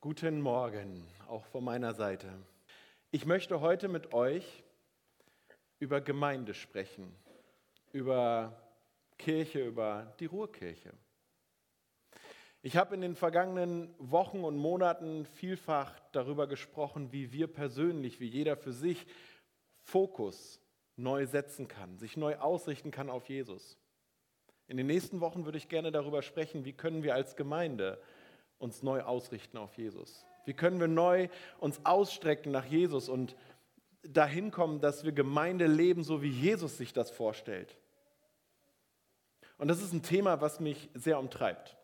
Guten 0.00 0.40
Morgen, 0.40 1.04
auch 1.26 1.44
von 1.46 1.64
meiner 1.64 1.92
Seite. 1.92 2.32
Ich 3.10 3.26
möchte 3.26 3.60
heute 3.60 3.88
mit 3.88 4.14
euch 4.14 4.62
über 5.80 6.00
Gemeinde 6.00 6.54
sprechen, 6.54 7.12
über 7.90 8.62
Kirche, 9.18 9.66
über 9.66 10.14
die 10.20 10.26
Ruhrkirche. 10.26 10.92
Ich 12.62 12.76
habe 12.76 12.94
in 12.94 13.00
den 13.00 13.16
vergangenen 13.16 13.92
Wochen 13.98 14.44
und 14.44 14.56
Monaten 14.56 15.26
vielfach 15.26 15.98
darüber 16.12 16.46
gesprochen, 16.46 17.10
wie 17.10 17.32
wir 17.32 17.48
persönlich, 17.48 18.20
wie 18.20 18.28
jeder 18.28 18.56
für 18.56 18.72
sich 18.72 19.04
Fokus 19.82 20.60
neu 20.94 21.26
setzen 21.26 21.66
kann, 21.66 21.98
sich 21.98 22.16
neu 22.16 22.36
ausrichten 22.36 22.92
kann 22.92 23.10
auf 23.10 23.28
Jesus. 23.28 23.76
In 24.68 24.76
den 24.76 24.86
nächsten 24.86 25.20
Wochen 25.20 25.44
würde 25.44 25.58
ich 25.58 25.68
gerne 25.68 25.90
darüber 25.90 26.22
sprechen, 26.22 26.64
wie 26.64 26.72
können 26.72 27.02
wir 27.02 27.16
als 27.16 27.34
Gemeinde 27.34 28.00
uns 28.58 28.82
neu 28.82 29.02
ausrichten 29.02 29.56
auf 29.56 29.76
Jesus? 29.76 30.24
Wie 30.44 30.54
können 30.54 30.80
wir 30.80 30.88
neu 30.88 31.28
uns 31.58 31.80
ausstrecken 31.84 32.52
nach 32.52 32.64
Jesus 32.64 33.08
und 33.08 33.36
dahin 34.02 34.50
kommen, 34.50 34.80
dass 34.80 35.04
wir 35.04 35.12
Gemeinde 35.12 35.66
leben, 35.66 36.02
so 36.04 36.22
wie 36.22 36.30
Jesus 36.30 36.78
sich 36.78 36.92
das 36.92 37.10
vorstellt? 37.10 37.76
Und 39.58 39.68
das 39.68 39.82
ist 39.82 39.92
ein 39.92 40.02
Thema, 40.02 40.40
was 40.40 40.60
mich 40.60 40.88
sehr 40.94 41.18
umtreibt. 41.18 41.76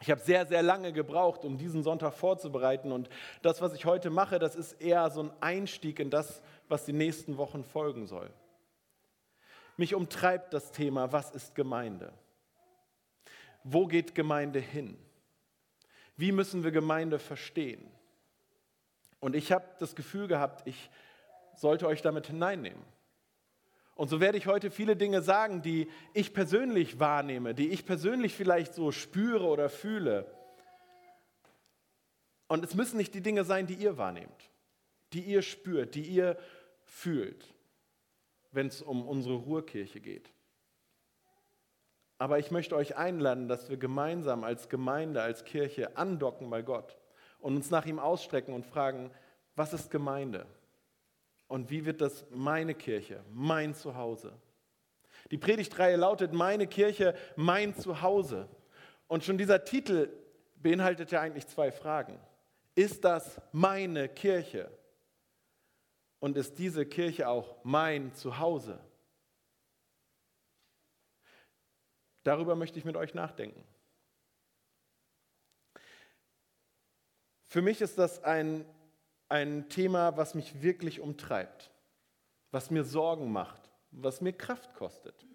Ich 0.00 0.10
habe 0.10 0.20
sehr, 0.20 0.46
sehr 0.46 0.62
lange 0.62 0.92
gebraucht, 0.92 1.44
um 1.44 1.58
diesen 1.58 1.82
Sonntag 1.82 2.14
vorzubereiten. 2.14 2.90
Und 2.90 3.08
das, 3.42 3.60
was 3.60 3.72
ich 3.74 3.84
heute 3.84 4.10
mache, 4.10 4.38
das 4.38 4.56
ist 4.56 4.80
eher 4.80 5.08
so 5.10 5.22
ein 5.22 5.32
Einstieg 5.40 6.00
in 6.00 6.10
das, 6.10 6.42
was 6.68 6.84
die 6.84 6.92
nächsten 6.92 7.36
Wochen 7.36 7.62
folgen 7.62 8.06
soll. 8.06 8.30
Mich 9.76 9.94
umtreibt 9.94 10.54
das 10.54 10.72
Thema, 10.72 11.12
was 11.12 11.30
ist 11.30 11.54
Gemeinde? 11.54 12.12
Wo 13.64 13.86
geht 13.86 14.14
Gemeinde 14.14 14.58
hin? 14.58 14.98
Wie 16.16 16.32
müssen 16.32 16.64
wir 16.64 16.70
Gemeinde 16.70 17.18
verstehen? 17.18 17.90
Und 19.20 19.36
ich 19.36 19.52
habe 19.52 19.64
das 19.78 19.94
Gefühl 19.94 20.28
gehabt, 20.28 20.66
ich 20.66 20.90
sollte 21.54 21.86
euch 21.86 22.02
damit 22.02 22.26
hineinnehmen. 22.26 22.82
Und 23.94 24.08
so 24.08 24.20
werde 24.20 24.38
ich 24.38 24.46
heute 24.46 24.70
viele 24.70 24.96
Dinge 24.96 25.22
sagen, 25.22 25.62
die 25.62 25.88
ich 26.14 26.32
persönlich 26.32 26.98
wahrnehme, 26.98 27.54
die 27.54 27.68
ich 27.68 27.84
persönlich 27.84 28.34
vielleicht 28.34 28.74
so 28.74 28.90
spüre 28.90 29.44
oder 29.44 29.68
fühle. 29.68 30.26
Und 32.48 32.64
es 32.64 32.74
müssen 32.74 32.96
nicht 32.96 33.14
die 33.14 33.20
Dinge 33.20 33.44
sein, 33.44 33.66
die 33.66 33.74
ihr 33.74 33.96
wahrnehmt, 33.98 34.50
die 35.12 35.20
ihr 35.20 35.42
spürt, 35.42 35.94
die 35.94 36.02
ihr 36.02 36.38
fühlt, 36.84 37.54
wenn 38.50 38.66
es 38.66 38.82
um 38.82 39.06
unsere 39.06 39.36
Ruhrkirche 39.36 40.00
geht. 40.00 40.32
Aber 42.22 42.38
ich 42.38 42.52
möchte 42.52 42.76
euch 42.76 42.96
einladen, 42.96 43.48
dass 43.48 43.68
wir 43.68 43.76
gemeinsam 43.76 44.44
als 44.44 44.68
Gemeinde, 44.68 45.20
als 45.22 45.42
Kirche 45.44 45.96
andocken 45.96 46.50
bei 46.50 46.62
Gott 46.62 46.96
und 47.40 47.56
uns 47.56 47.68
nach 47.72 47.84
ihm 47.84 47.98
ausstrecken 47.98 48.54
und 48.54 48.64
fragen, 48.64 49.10
was 49.56 49.72
ist 49.72 49.90
Gemeinde? 49.90 50.46
Und 51.48 51.70
wie 51.70 51.84
wird 51.84 52.00
das 52.00 52.24
meine 52.30 52.76
Kirche, 52.76 53.24
mein 53.32 53.74
Zuhause? 53.74 54.34
Die 55.32 55.36
Predigtreihe 55.36 55.96
lautet 55.96 56.32
Meine 56.32 56.68
Kirche, 56.68 57.16
mein 57.34 57.74
Zuhause. 57.74 58.48
Und 59.08 59.24
schon 59.24 59.36
dieser 59.36 59.64
Titel 59.64 60.08
beinhaltet 60.54 61.10
ja 61.10 61.20
eigentlich 61.20 61.48
zwei 61.48 61.72
Fragen. 61.72 62.20
Ist 62.76 63.04
das 63.04 63.40
meine 63.50 64.08
Kirche? 64.08 64.70
Und 66.20 66.36
ist 66.36 66.56
diese 66.60 66.86
Kirche 66.86 67.26
auch 67.26 67.56
mein 67.64 68.14
Zuhause? 68.14 68.78
Darüber 72.22 72.54
möchte 72.54 72.78
ich 72.78 72.84
mit 72.84 72.96
euch 72.96 73.14
nachdenken. 73.14 73.64
Für 77.42 77.62
mich 77.62 77.80
ist 77.80 77.98
das 77.98 78.22
ein, 78.24 78.64
ein 79.28 79.68
Thema, 79.68 80.16
was 80.16 80.34
mich 80.34 80.62
wirklich 80.62 81.00
umtreibt, 81.00 81.70
was 82.50 82.70
mir 82.70 82.84
Sorgen 82.84 83.30
macht, 83.30 83.70
was 83.90 84.20
mir 84.20 84.32
Kraft 84.32 84.74
kostet. 84.74 85.26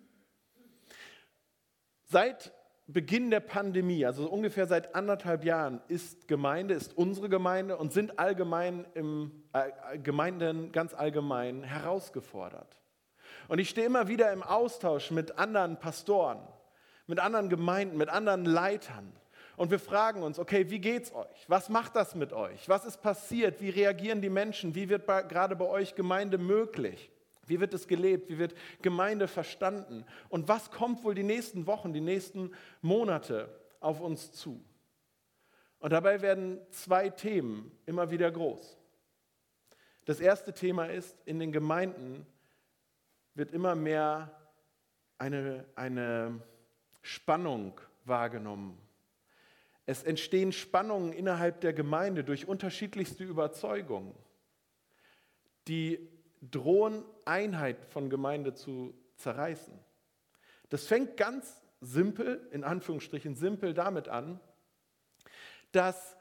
Seit 2.05 2.53
Beginn 2.89 3.29
der 3.29 3.41
Pandemie, 3.41 4.05
also 4.05 4.29
ungefähr 4.29 4.65
seit 4.65 4.95
anderthalb 4.95 5.43
Jahren, 5.43 5.81
ist 5.89 6.29
Gemeinde, 6.29 6.73
ist 6.73 6.97
unsere 6.97 7.27
Gemeinde 7.27 7.75
und 7.75 7.91
sind 7.91 8.17
allgemein 8.17 8.87
im 8.93 9.43
äh, 9.51 9.99
Gemeinden 9.99 10.71
ganz 10.71 10.93
allgemein 10.93 11.63
herausgefordert. 11.63 12.79
Und 13.49 13.59
ich 13.59 13.69
stehe 13.69 13.85
immer 13.85 14.07
wieder 14.07 14.31
im 14.31 14.41
Austausch 14.41 15.11
mit 15.11 15.37
anderen 15.37 15.77
Pastoren, 15.77 16.39
mit 17.07 17.19
anderen 17.19 17.49
Gemeinden, 17.49 17.97
mit 17.97 18.09
anderen 18.09 18.45
Leitern. 18.45 19.11
Und 19.55 19.71
wir 19.71 19.79
fragen 19.79 20.21
uns, 20.21 20.37
okay, 20.37 20.69
wie 20.69 20.79
geht's 20.79 21.11
euch? 21.13 21.45
Was 21.47 21.69
macht 21.69 21.95
das 21.95 22.13
mit 22.13 22.31
euch? 22.31 22.69
Was 22.69 22.85
ist 22.85 23.01
passiert? 23.01 23.59
Wie 23.59 23.69
reagieren 23.69 24.21
die 24.21 24.29
Menschen? 24.29 24.75
Wie 24.75 24.87
wird 24.87 25.07
bei, 25.07 25.23
gerade 25.23 25.55
bei 25.55 25.65
euch 25.65 25.95
Gemeinde 25.95 26.37
möglich? 26.37 27.11
Wie 27.47 27.59
wird 27.59 27.73
es 27.73 27.87
gelebt? 27.87 28.29
Wie 28.29 28.37
wird 28.37 28.53
Gemeinde 28.81 29.27
verstanden? 29.27 30.05
Und 30.29 30.47
was 30.47 30.69
kommt 30.69 31.03
wohl 31.03 31.15
die 31.15 31.23
nächsten 31.23 31.65
Wochen, 31.65 31.91
die 31.91 32.01
nächsten 32.01 32.51
Monate 32.81 33.49
auf 33.79 33.99
uns 33.99 34.31
zu? 34.31 34.63
Und 35.79 35.91
dabei 35.91 36.21
werden 36.21 36.59
zwei 36.69 37.09
Themen 37.09 37.71
immer 37.85 38.11
wieder 38.11 38.29
groß. 38.29 38.77
Das 40.05 40.19
erste 40.19 40.53
Thema 40.53 40.85
ist, 40.85 41.17
in 41.25 41.39
den 41.39 41.51
Gemeinden 41.51 42.25
wird 43.33 43.51
immer 43.51 43.75
mehr 43.75 44.31
eine, 45.17 45.65
eine 45.75 46.41
Spannung 47.07 47.79
wahrgenommen. 48.03 48.77
Es 49.85 50.03
entstehen 50.03 50.51
Spannungen 50.51 51.13
innerhalb 51.13 51.61
der 51.61 51.71
Gemeinde 51.71 52.25
durch 52.25 52.49
unterschiedlichste 52.49 53.23
Überzeugungen, 53.23 54.13
die 55.69 56.09
drohen, 56.41 57.05
Einheit 57.23 57.85
von 57.85 58.09
Gemeinde 58.09 58.53
zu 58.53 58.93
zerreißen. 59.15 59.73
Das 60.67 60.85
fängt 60.87 61.15
ganz 61.15 61.61
simpel, 61.79 62.45
in 62.51 62.65
Anführungsstrichen 62.65 63.35
simpel, 63.35 63.73
damit 63.73 64.09
an, 64.09 64.41
dass, 65.71 66.17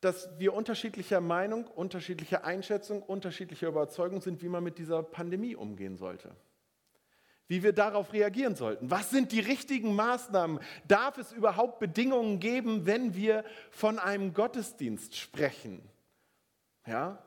dass 0.00 0.38
wir 0.38 0.54
unterschiedlicher 0.54 1.20
Meinung, 1.20 1.66
unterschiedlicher 1.66 2.44
Einschätzung, 2.44 3.02
unterschiedlicher 3.02 3.68
Überzeugung 3.68 4.20
sind, 4.20 4.40
wie 4.40 4.48
man 4.48 4.62
mit 4.62 4.78
dieser 4.78 5.02
Pandemie 5.02 5.56
umgehen 5.56 5.96
sollte 5.96 6.36
wie 7.48 7.62
wir 7.62 7.72
darauf 7.72 8.12
reagieren 8.12 8.54
sollten. 8.54 8.90
Was 8.90 9.10
sind 9.10 9.32
die 9.32 9.40
richtigen 9.40 9.94
Maßnahmen? 9.94 10.60
Darf 10.88 11.18
es 11.18 11.32
überhaupt 11.32 11.78
Bedingungen 11.78 12.40
geben, 12.40 12.86
wenn 12.86 13.14
wir 13.14 13.44
von 13.70 13.98
einem 13.98 14.32
Gottesdienst 14.32 15.16
sprechen? 15.16 15.82
Ja? 16.86 17.18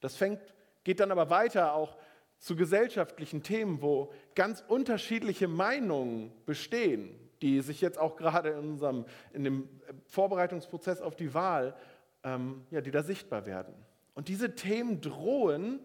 Das 0.00 0.16
fängt, 0.16 0.40
geht 0.82 1.00
dann 1.00 1.12
aber 1.12 1.30
weiter 1.30 1.74
auch 1.74 1.96
zu 2.38 2.56
gesellschaftlichen 2.56 3.42
Themen, 3.42 3.80
wo 3.80 4.12
ganz 4.34 4.62
unterschiedliche 4.66 5.48
Meinungen 5.48 6.32
bestehen, 6.44 7.18
die 7.40 7.60
sich 7.60 7.80
jetzt 7.80 7.98
auch 7.98 8.16
gerade 8.16 8.50
in 8.50 8.58
unserem 8.58 9.06
in 9.32 9.44
dem 9.44 9.68
Vorbereitungsprozess 10.06 11.00
auf 11.00 11.16
die 11.16 11.32
Wahl, 11.34 11.74
ähm, 12.22 12.66
ja, 12.70 12.80
die 12.80 12.90
da 12.90 13.02
sichtbar 13.02 13.46
werden. 13.46 13.74
Und 14.14 14.28
diese 14.28 14.54
Themen 14.54 15.00
drohen 15.00 15.80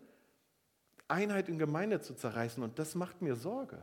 Einheit 1.10 1.50
in 1.50 1.58
Gemeinde 1.58 2.02
zu 2.02 2.14
zerreißen. 2.14 2.64
Und 2.64 2.80
das 2.80 2.96
macht 2.96 3.22
mir 3.22 3.36
Sorge. 3.36 3.82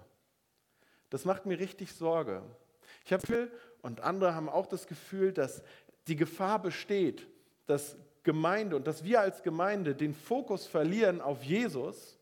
Das 1.11 1.25
macht 1.25 1.47
mir 1.47 1.59
richtig 1.59 1.93
Sorge. 1.93 2.43
Ich 3.05 3.13
habe 3.13 3.51
und 3.83 4.01
andere 4.01 4.35
haben 4.35 4.49
auch 4.49 4.67
das 4.67 4.87
Gefühl, 4.87 5.33
dass 5.33 5.63
die 6.09 6.17
Gefahr 6.17 6.61
besteht, 6.61 7.27
dass 7.67 7.97
Gemeinde 8.23 8.77
und 8.77 8.87
dass 8.87 9.05
wir 9.05 9.21
als 9.21 9.43
Gemeinde 9.43 9.95
den 9.95 10.15
Fokus 10.15 10.67
verlieren 10.67 11.21
auf 11.21 11.45
Jesus, 11.45 12.19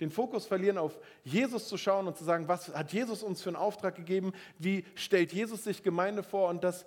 den 0.00 0.10
Fokus 0.10 0.44
verlieren 0.44 0.76
auf 0.76 0.98
Jesus 1.24 1.68
zu 1.68 1.78
schauen 1.78 2.06
und 2.06 2.18
zu 2.18 2.24
sagen, 2.24 2.48
was 2.48 2.68
hat 2.68 2.92
Jesus 2.92 3.22
uns 3.22 3.40
für 3.40 3.48
einen 3.48 3.56
Auftrag 3.56 3.94
gegeben, 3.94 4.34
wie 4.58 4.84
stellt 4.94 5.32
Jesus 5.32 5.64
sich 5.64 5.82
Gemeinde 5.82 6.22
vor 6.22 6.50
und 6.50 6.62
dass 6.62 6.84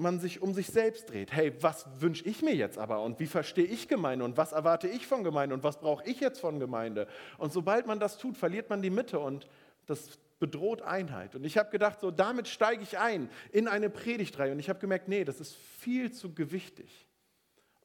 man 0.00 0.18
sich 0.18 0.42
um 0.42 0.54
sich 0.54 0.68
selbst 0.68 1.10
dreht. 1.10 1.32
Hey, 1.32 1.52
was 1.60 1.86
wünsche 2.00 2.24
ich 2.24 2.42
mir 2.42 2.54
jetzt 2.54 2.78
aber 2.78 3.02
und 3.02 3.20
wie 3.20 3.26
verstehe 3.26 3.64
ich 3.64 3.88
Gemeinde 3.88 4.24
und 4.24 4.36
was 4.36 4.52
erwarte 4.52 4.88
ich 4.88 5.06
von 5.06 5.24
Gemeinde 5.24 5.54
und 5.54 5.62
was 5.62 5.78
brauche 5.78 6.04
ich 6.04 6.20
jetzt 6.20 6.40
von 6.40 6.58
Gemeinde? 6.58 7.06
Und 7.38 7.52
sobald 7.52 7.86
man 7.86 8.00
das 8.00 8.18
tut, 8.18 8.36
verliert 8.36 8.70
man 8.70 8.82
die 8.82 8.90
Mitte 8.90 9.18
und 9.18 9.46
das 9.86 10.18
bedroht 10.38 10.82
Einheit. 10.82 11.34
Und 11.34 11.44
ich 11.44 11.58
habe 11.58 11.70
gedacht, 11.70 12.00
so 12.00 12.10
damit 12.10 12.48
steige 12.48 12.82
ich 12.82 12.98
ein 12.98 13.28
in 13.52 13.68
eine 13.68 13.90
Predigtreihe 13.90 14.52
und 14.52 14.58
ich 14.58 14.68
habe 14.68 14.80
gemerkt, 14.80 15.08
nee, 15.08 15.24
das 15.24 15.40
ist 15.40 15.54
viel 15.54 16.10
zu 16.12 16.34
gewichtig. 16.34 17.06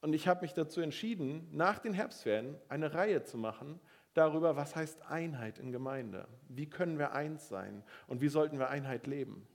Und 0.01 0.13
ich 0.13 0.27
habe 0.27 0.41
mich 0.41 0.53
dazu 0.53 0.81
entschieden, 0.81 1.47
nach 1.51 1.79
den 1.79 1.93
Herbstferien 1.93 2.55
eine 2.69 2.93
Reihe 2.93 3.23
zu 3.23 3.37
machen 3.37 3.79
darüber, 4.13 4.55
was 4.55 4.75
heißt 4.75 5.09
Einheit 5.09 5.59
in 5.59 5.71
Gemeinde? 5.71 6.27
Wie 6.47 6.69
können 6.69 6.97
wir 6.97 7.13
eins 7.13 7.49
sein 7.49 7.83
und 8.07 8.21
wie 8.21 8.29
sollten 8.29 8.59
wir 8.59 8.69
Einheit 8.69 9.07
leben? 9.07 9.47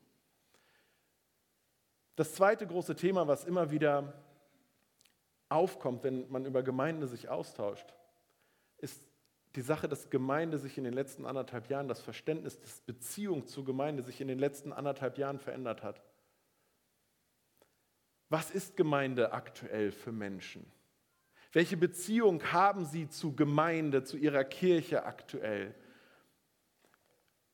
Das 2.20 2.34
zweite 2.34 2.66
große 2.66 2.96
Thema, 2.96 3.26
was 3.28 3.46
immer 3.46 3.70
wieder 3.70 4.12
aufkommt, 5.48 6.04
wenn 6.04 6.30
man 6.30 6.44
über 6.44 6.62
Gemeinde 6.62 7.06
sich 7.06 7.30
austauscht, 7.30 7.94
ist 8.76 9.02
die 9.54 9.62
Sache, 9.62 9.88
dass 9.88 10.10
Gemeinde 10.10 10.58
sich 10.58 10.76
in 10.76 10.84
den 10.84 10.92
letzten 10.92 11.24
anderthalb 11.24 11.70
Jahren, 11.70 11.88
das 11.88 12.02
Verständnis 12.02 12.60
des 12.60 12.82
Beziehung 12.82 13.46
zur 13.46 13.64
Gemeinde 13.64 14.02
sich 14.02 14.20
in 14.20 14.28
den 14.28 14.38
letzten 14.38 14.74
anderthalb 14.74 15.16
Jahren 15.16 15.38
verändert 15.38 15.82
hat. 15.82 16.02
Was 18.28 18.50
ist 18.50 18.76
Gemeinde 18.76 19.32
aktuell 19.32 19.90
für 19.90 20.12
Menschen? 20.12 20.70
Welche 21.52 21.78
Beziehung 21.78 22.42
haben 22.52 22.84
sie 22.84 23.08
zu 23.08 23.34
Gemeinde, 23.34 24.04
zu 24.04 24.18
ihrer 24.18 24.44
Kirche 24.44 25.04
aktuell? 25.04 25.74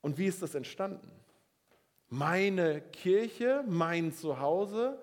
Und 0.00 0.18
wie 0.18 0.26
ist 0.26 0.42
das 0.42 0.56
entstanden? 0.56 1.08
Meine 2.16 2.80
Kirche, 2.80 3.62
mein 3.68 4.10
Zuhause, 4.10 4.98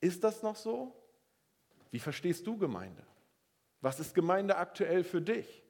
ist 0.00 0.22
das 0.22 0.40
noch 0.40 0.54
so? 0.54 0.94
Wie 1.90 1.98
verstehst 1.98 2.46
du 2.46 2.56
Gemeinde? 2.56 3.02
Was 3.80 3.98
ist 3.98 4.14
Gemeinde 4.14 4.56
aktuell 4.56 5.02
für 5.02 5.20
dich? 5.20 5.64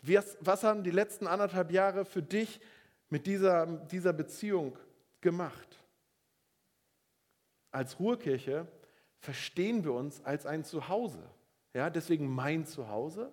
Was, 0.00 0.64
haben 0.64 0.82
die 0.82 0.90
letzten 0.90 1.26
anderthalb 1.26 1.70
Jahre 1.70 2.06
für 2.06 2.22
dich 2.22 2.62
mit 3.10 3.26
dieser, 3.26 3.66
dieser 3.66 4.14
Beziehung 4.14 4.78
gemacht? 5.20 5.78
Als 7.72 8.00
Ruhrkirche 8.00 8.66
verstehen 9.18 9.84
wir 9.84 9.92
uns 9.92 10.24
als 10.24 10.46
ein 10.46 10.64
Zuhause. 10.64 11.22
Ja, 11.74 11.90
deswegen 11.90 12.26
mein 12.26 12.64
Zuhause. 12.64 13.30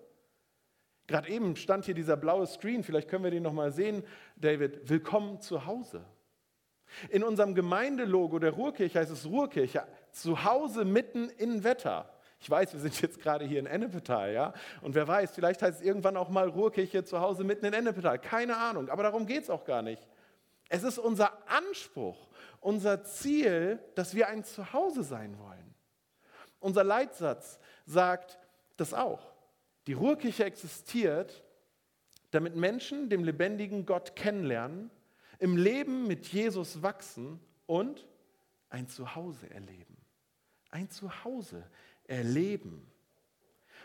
Gerade 1.10 1.28
eben 1.28 1.56
stand 1.56 1.86
hier 1.86 1.94
dieser 1.94 2.16
blaue 2.16 2.46
Screen, 2.46 2.84
vielleicht 2.84 3.08
können 3.08 3.24
wir 3.24 3.32
den 3.32 3.42
noch 3.42 3.52
mal 3.52 3.72
sehen, 3.72 4.04
David. 4.36 4.88
Willkommen 4.88 5.40
zu 5.40 5.66
Hause. 5.66 6.04
In 7.08 7.24
unserem 7.24 7.56
Gemeindelogo 7.56 8.38
der 8.38 8.52
Ruhrkirche 8.52 9.00
heißt 9.00 9.10
es 9.10 9.26
Ruhrkirche, 9.26 9.82
zu 10.12 10.44
Hause 10.44 10.84
mitten 10.84 11.28
in 11.30 11.64
Wetter. 11.64 12.08
Ich 12.38 12.48
weiß, 12.48 12.74
wir 12.74 12.78
sind 12.78 13.02
jetzt 13.02 13.18
gerade 13.20 13.44
hier 13.44 13.58
in 13.58 13.66
Ennepetal, 13.66 14.32
ja? 14.32 14.54
Und 14.82 14.94
wer 14.94 15.08
weiß, 15.08 15.32
vielleicht 15.32 15.62
heißt 15.62 15.80
es 15.80 15.84
irgendwann 15.84 16.16
auch 16.16 16.28
mal 16.28 16.48
Ruhrkirche 16.48 17.02
zu 17.02 17.20
Hause 17.20 17.42
mitten 17.42 17.66
in 17.66 17.72
Ennepetal. 17.72 18.20
Keine 18.20 18.56
Ahnung, 18.56 18.88
aber 18.88 19.02
darum 19.02 19.26
geht 19.26 19.42
es 19.42 19.50
auch 19.50 19.64
gar 19.64 19.82
nicht. 19.82 20.06
Es 20.68 20.84
ist 20.84 21.00
unser 21.00 21.32
Anspruch, 21.48 22.28
unser 22.60 23.02
Ziel, 23.02 23.80
dass 23.96 24.14
wir 24.14 24.28
ein 24.28 24.44
Zuhause 24.44 25.02
sein 25.02 25.36
wollen. 25.40 25.74
Unser 26.60 26.84
Leitsatz 26.84 27.58
sagt 27.84 28.38
das 28.76 28.94
auch. 28.94 29.29
Die 29.86 29.92
Ruhrkirche 29.92 30.44
existiert, 30.44 31.42
damit 32.30 32.56
Menschen 32.56 33.08
dem 33.08 33.24
lebendigen 33.24 33.86
Gott 33.86 34.14
kennenlernen, 34.16 34.90
im 35.38 35.56
Leben 35.56 36.06
mit 36.06 36.26
Jesus 36.26 36.82
wachsen 36.82 37.40
und 37.66 38.06
ein 38.68 38.88
Zuhause 38.88 39.50
erleben. 39.50 39.96
Ein 40.70 40.90
Zuhause 40.90 41.64
erleben. 42.04 42.86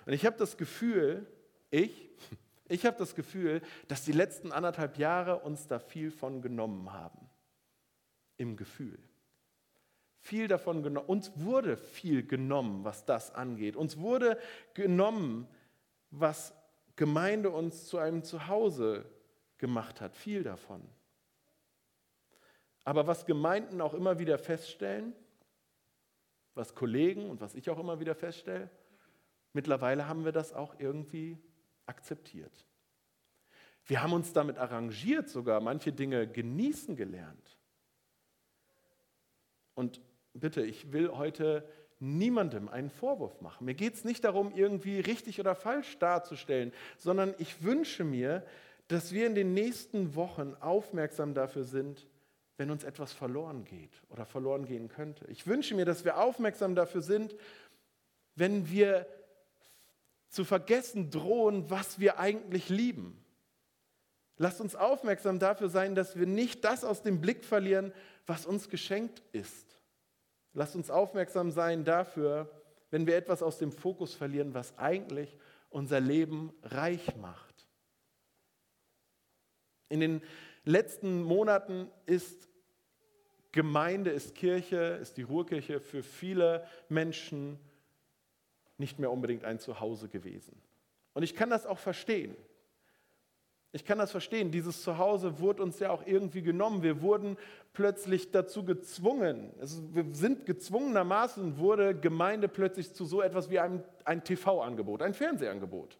Und 0.06 0.14
ich 0.14 0.26
habe 0.26 0.38
das 0.38 0.58
Gefühl, 0.58 1.26
ich, 1.72 2.10
ich 2.68 2.86
habe 2.86 2.98
das 2.98 3.16
Gefühl, 3.16 3.62
dass 3.88 4.04
die 4.04 4.12
letzten 4.12 4.52
anderthalb 4.52 4.98
Jahre 4.98 5.40
uns 5.40 5.68
da 5.68 5.80
viel 5.80 6.12
von 6.12 6.42
genommen 6.42 6.92
haben. 6.94 7.30
Im 8.38 8.58
Gefühl. 8.58 9.00
Viel 10.20 10.48
davon 10.48 10.84
genommen. 10.84 11.08
Uns 11.08 11.32
wurde 11.36 11.78
viel 11.78 12.26
genommen, 12.26 12.84
was 12.84 13.06
das 13.06 13.34
angeht. 13.34 13.76
Uns 13.76 13.98
wurde 13.98 14.38
genommen, 14.74 15.48
was 16.20 16.54
Gemeinde 16.96 17.50
uns 17.50 17.88
zu 17.88 17.98
einem 17.98 18.24
Zuhause 18.24 19.06
gemacht 19.58 20.02
hat. 20.02 20.16
Viel 20.16 20.44
davon. 20.44 20.82
Aber 22.84 23.08
was 23.08 23.26
Gemeinden 23.26 23.82
auch 23.82 23.94
immer 23.94 24.20
wieder 24.20 24.38
feststellen, 24.38 25.14
was 26.54 26.74
Kollegen 26.76 27.30
und 27.30 27.42
was 27.42 27.56
ich 27.56 27.70
auch 27.70 27.80
immer 27.80 28.00
wieder 28.00 28.16
feststelle, 28.16 28.70
mittlerweile 29.54 30.08
haben 30.08 30.24
wir 30.24 30.32
das 30.32 30.54
auch 30.54 30.76
irgendwie 30.80 31.38
akzeptiert. 31.86 32.66
Wir 33.86 34.02
haben 34.02 34.14
uns 34.14 34.34
damit 34.34 34.58
arrangiert, 34.58 35.30
sogar 35.30 35.60
manche 35.62 35.92
Dinge 35.92 36.28
genießen 36.28 36.96
gelernt. 36.96 37.58
Und 39.74 40.02
bitte, 40.34 40.62
ich 40.64 40.92
will 40.92 41.10
heute 41.12 41.68
niemandem 42.00 42.68
einen 42.68 42.90
Vorwurf 42.90 43.42
machen. 43.42 43.66
Mir 43.66 43.74
geht 43.74 43.94
es 43.94 44.04
nicht 44.04 44.24
darum, 44.24 44.54
irgendwie 44.54 45.00
richtig 45.00 45.40
oder 45.40 45.56
falsch 45.56 45.98
darzustellen, 46.00 46.74
sondern 46.98 47.34
ich 47.38 47.64
wünsche 47.64 48.04
mir, 48.04 48.46
dass 48.88 49.12
wir 49.12 49.26
in 49.28 49.36
den 49.36 49.54
nächsten 49.54 50.16
Wochen 50.16 50.56
aufmerksam 50.60 51.34
dafür 51.34 51.64
sind, 51.64 52.08
wenn 52.58 52.72
uns 52.72 52.84
etwas 52.84 53.12
verloren 53.14 53.66
geht 53.66 54.02
oder 54.10 54.26
verloren 54.26 54.66
gehen 54.66 54.88
könnte. 54.88 55.26
Ich 55.28 55.48
wünsche 55.48 55.76
mir, 55.76 55.86
dass 55.86 56.06
wir 56.06 56.18
aufmerksam 56.18 56.76
dafür 56.76 57.02
sind, 57.02 57.36
wenn 58.36 58.70
wir 58.70 59.08
zu 60.30 60.44
vergessen 60.44 61.10
drohen, 61.10 61.70
was 61.70 62.00
wir 62.00 62.20
eigentlich 62.20 62.70
lieben. 62.70 63.24
Lasst 64.38 64.60
uns 64.60 64.76
aufmerksam 64.76 65.40
dafür 65.40 65.70
sein, 65.70 65.96
dass 65.96 66.18
wir 66.18 66.28
nicht 66.28 66.66
das 66.66 66.84
aus 66.84 67.02
dem 67.02 67.22
Blick 67.22 67.46
verlieren, 67.46 67.94
was 68.26 68.46
uns 68.46 68.70
geschenkt 68.70 69.22
ist. 69.32 69.80
Lasst 70.56 70.76
uns 70.76 70.90
aufmerksam 70.90 71.52
sein 71.52 71.84
dafür, 71.84 72.50
wenn 72.90 73.06
wir 73.06 73.18
etwas 73.18 73.44
aus 73.44 73.58
dem 73.58 73.74
Fokus 73.74 74.16
verlieren, 74.16 74.54
was 74.54 74.78
eigentlich 74.78 75.38
unser 75.70 76.00
Leben 76.00 76.54
reich 76.64 77.16
macht. 77.18 77.68
In 79.90 80.00
den 80.00 80.22
letzten 80.64 81.22
Monaten 81.22 81.92
ist 82.06 82.50
Gemeinde, 83.52 84.12
ist 84.12 84.34
Kirche, 84.34 84.98
ist 85.02 85.18
die 85.18 85.24
Ruhrkirche 85.24 85.82
für 85.82 86.02
viele 86.02 86.66
Menschen 86.88 87.60
nicht 88.78 88.98
mehr 88.98 89.12
unbedingt 89.12 89.44
ein 89.44 89.60
Zuhause 89.60 90.08
gewesen. 90.08 90.62
Und 91.14 91.24
ich 91.24 91.36
kann 91.36 91.50
das 91.50 91.66
auch 91.66 91.80
verstehen. 91.80 92.36
Ich 93.76 93.84
kann 93.84 93.98
das 93.98 94.12
verstehen. 94.12 94.52
Dieses 94.52 94.84
Zuhause 94.84 95.42
wurde 95.42 95.62
uns 95.62 95.80
ja 95.80 95.90
auch 95.90 96.02
irgendwie 96.06 96.42
genommen. 96.42 96.82
Wir 96.82 97.02
wurden 97.02 97.36
plötzlich 97.74 98.32
dazu 98.32 98.64
gezwungen. 98.64 99.52
Es, 99.60 99.82
wir 99.94 100.06
sind 100.14 100.46
gezwungenermaßen, 100.46 101.58
wurde 101.58 101.94
Gemeinde 101.94 102.48
plötzlich 102.48 102.94
zu 102.94 103.04
so 103.04 103.22
etwas 103.22 103.50
wie 103.50 103.60
einem, 103.60 103.84
ein 104.06 104.24
TV-Angebot, 104.24 105.02
ein 105.02 105.14
Fernsehangebot. 105.14 105.98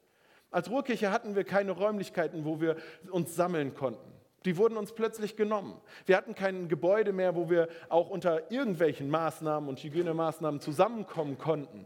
Als 0.52 0.70
Ruhrkirche 0.70 1.12
hatten 1.12 1.36
wir 1.36 1.44
keine 1.44 1.74
Räumlichkeiten, 1.74 2.46
wo 2.46 2.62
wir 2.62 2.78
uns 3.12 3.36
sammeln 3.36 3.74
konnten. 3.74 4.10
Die 4.46 4.56
wurden 4.56 4.78
uns 4.78 4.94
plötzlich 4.94 5.36
genommen. 5.36 5.76
Wir 6.06 6.16
hatten 6.16 6.34
kein 6.34 6.70
Gebäude 6.70 7.12
mehr, 7.12 7.36
wo 7.36 7.50
wir 7.50 7.68
auch 7.90 8.10
unter 8.10 8.52
irgendwelchen 8.54 9.10
Maßnahmen 9.10 9.68
und 9.68 9.84
Hygienemaßnahmen 9.84 10.62
zusammenkommen 10.62 11.38
konnten. 11.38 11.86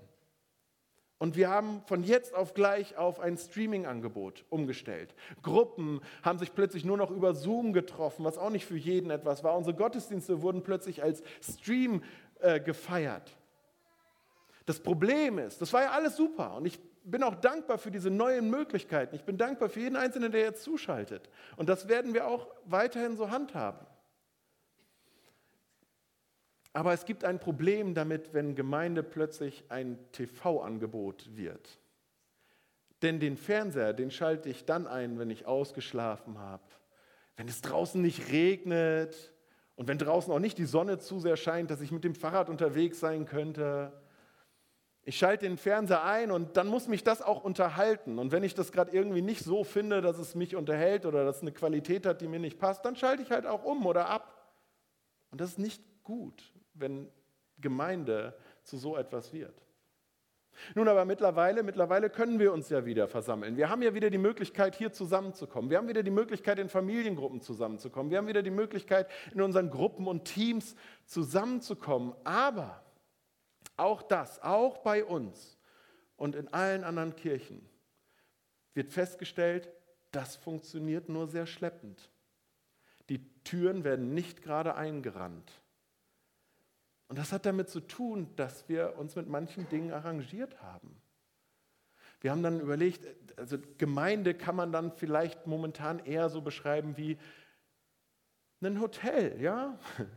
Und 1.19 1.35
wir 1.35 1.49
haben 1.49 1.81
von 1.85 2.03
jetzt 2.03 2.33
auf 2.33 2.53
gleich 2.53 2.97
auf 2.97 3.19
ein 3.19 3.37
Streaming-Angebot 3.37 4.45
umgestellt. 4.49 5.13
Gruppen 5.43 5.99
haben 6.23 6.39
sich 6.39 6.55
plötzlich 6.55 6.85
nur 6.85 6.95
noch 6.95 7.11
über 7.11 7.35
Zoom 7.35 7.73
getroffen, 7.73 8.23
was 8.23 8.37
auch 8.37 8.49
nicht 8.49 8.65
für 8.65 8.77
jeden 8.77 9.11
etwas 9.11 9.43
war. 9.43 9.57
Unsere 9.57 9.75
Gottesdienste 9.75 10.41
wurden 10.41 10.63
plötzlich 10.63 11.03
als 11.03 11.21
Stream 11.41 12.03
äh, 12.39 12.61
gefeiert. 12.61 13.35
Das 14.65 14.79
Problem 14.79 15.39
ist, 15.39 15.61
das 15.61 15.73
war 15.73 15.81
ja 15.81 15.91
alles 15.91 16.15
super 16.15 16.55
und 16.55 16.65
ich 16.65 16.79
bin 17.03 17.23
auch 17.23 17.35
dankbar 17.35 17.77
für 17.77 17.91
diese 17.91 18.09
neuen 18.09 18.49
Möglichkeiten. 18.49 19.15
Ich 19.15 19.23
bin 19.23 19.37
dankbar 19.37 19.67
für 19.67 19.79
jeden 19.81 19.95
Einzelnen, 19.95 20.31
der 20.31 20.41
jetzt 20.41 20.63
zuschaltet. 20.63 21.29
Und 21.57 21.67
das 21.67 21.89
werden 21.89 22.13
wir 22.13 22.27
auch 22.27 22.47
weiterhin 22.65 23.17
so 23.17 23.29
handhaben. 23.29 23.85
Aber 26.73 26.93
es 26.93 27.05
gibt 27.05 27.23
ein 27.23 27.39
Problem 27.39 27.93
damit, 27.93 28.33
wenn 28.33 28.55
Gemeinde 28.55 29.03
plötzlich 29.03 29.63
ein 29.69 29.97
TV-Angebot 30.11 31.35
wird. 31.35 31.79
Denn 33.01 33.19
den 33.19 33.37
Fernseher, 33.37 33.93
den 33.93 34.11
schalte 34.11 34.49
ich 34.49 34.65
dann 34.65 34.85
ein, 34.85 35.17
wenn 35.19 35.29
ich 35.29 35.45
ausgeschlafen 35.45 36.37
habe, 36.37 36.63
wenn 37.37 37.47
es 37.47 37.61
draußen 37.61 38.01
nicht 38.01 38.31
regnet 38.31 39.33
und 39.75 39.87
wenn 39.87 39.97
draußen 39.97 40.31
auch 40.33 40.39
nicht 40.39 40.57
die 40.57 40.65
Sonne 40.65 40.99
zu 40.99 41.19
sehr 41.19 41.37
scheint, 41.37 41.71
dass 41.71 41.81
ich 41.81 41.91
mit 41.91 42.03
dem 42.03 42.15
Fahrrad 42.15 42.49
unterwegs 42.49 42.99
sein 42.99 43.25
könnte 43.25 43.93
ich 45.09 45.17
schalte 45.17 45.47
den 45.47 45.57
Fernseher 45.57 46.03
ein 46.03 46.29
und 46.29 46.55
dann 46.55 46.67
muss 46.67 46.87
mich 46.87 47.03
das 47.03 47.23
auch 47.23 47.43
unterhalten. 47.43 48.19
Und 48.19 48.31
wenn 48.31 48.43
ich 48.43 48.53
das 48.53 48.71
gerade 48.71 48.91
irgendwie 48.91 49.23
nicht 49.23 49.43
so 49.43 49.63
finde, 49.63 50.01
dass 50.01 50.19
es 50.19 50.35
mich 50.35 50.55
unterhält 50.55 51.05
oder 51.07 51.25
dass 51.25 51.37
es 51.37 51.41
eine 51.41 51.51
Qualität 51.51 52.05
hat, 52.05 52.21
die 52.21 52.27
mir 52.27 52.37
nicht 52.37 52.59
passt, 52.59 52.85
dann 52.85 52.95
schalte 52.95 53.23
ich 53.23 53.31
halt 53.31 53.47
auch 53.47 53.63
um 53.63 53.87
oder 53.87 54.07
ab. 54.07 54.53
Und 55.31 55.41
das 55.41 55.51
ist 55.51 55.57
nicht 55.57 55.81
gut, 56.03 56.53
wenn 56.79 57.09
Gemeinde 57.59 58.37
zu 58.63 58.77
so 58.77 58.95
etwas 58.97 59.33
wird. 59.33 59.65
Nun 60.75 60.87
aber 60.87 61.05
mittlerweile, 61.05 61.63
mittlerweile 61.63 62.09
können 62.09 62.39
wir 62.39 62.51
uns 62.51 62.69
ja 62.69 62.85
wieder 62.85 63.07
versammeln. 63.07 63.55
Wir 63.55 63.69
haben 63.69 63.81
ja 63.81 63.93
wieder 63.93 64.09
die 64.09 64.17
Möglichkeit, 64.17 64.75
hier 64.75 64.91
zusammenzukommen. 64.91 65.69
Wir 65.69 65.77
haben 65.77 65.87
wieder 65.87 66.03
die 66.03 66.11
Möglichkeit, 66.11 66.59
in 66.59 66.69
Familiengruppen 66.69 67.41
zusammenzukommen. 67.41 68.11
Wir 68.11 68.17
haben 68.17 68.27
wieder 68.27 68.43
die 68.43 68.49
Möglichkeit, 68.49 69.07
in 69.33 69.41
unseren 69.41 69.69
Gruppen 69.69 70.07
und 70.07 70.25
Teams 70.25 70.75
zusammenzukommen. 71.05 72.13
Aber 72.23 72.83
auch 73.77 74.01
das, 74.01 74.41
auch 74.41 74.79
bei 74.79 75.05
uns 75.05 75.57
und 76.17 76.35
in 76.35 76.49
allen 76.49 76.83
anderen 76.83 77.15
Kirchen 77.15 77.65
wird 78.73 78.89
festgestellt, 78.89 79.69
das 80.11 80.35
funktioniert 80.35 81.07
nur 81.09 81.27
sehr 81.27 81.45
schleppend. 81.45 82.09
Die 83.09 83.25
Türen 83.43 83.83
werden 83.83 84.13
nicht 84.13 84.41
gerade 84.41 84.75
eingerannt. 84.75 85.51
Und 87.09 87.17
das 87.17 87.31
hat 87.31 87.45
damit 87.45 87.69
zu 87.69 87.81
tun, 87.81 88.29
dass 88.35 88.69
wir 88.69 88.97
uns 88.97 89.15
mit 89.15 89.27
manchen 89.27 89.67
Dingen 89.67 89.91
arrangiert 89.91 90.61
haben. 90.61 90.95
Wir 92.21 92.31
haben 92.31 92.43
dann 92.43 92.59
überlegt, 92.59 93.03
also 93.37 93.57
Gemeinde 93.77 94.35
kann 94.35 94.55
man 94.55 94.71
dann 94.71 94.91
vielleicht 94.91 95.47
momentan 95.47 95.99
eher 95.99 96.29
so 96.29 96.41
beschreiben 96.41 96.97
wie 96.97 97.17
ein 98.61 98.79
Hotel, 98.79 99.41
ja? 99.41 99.77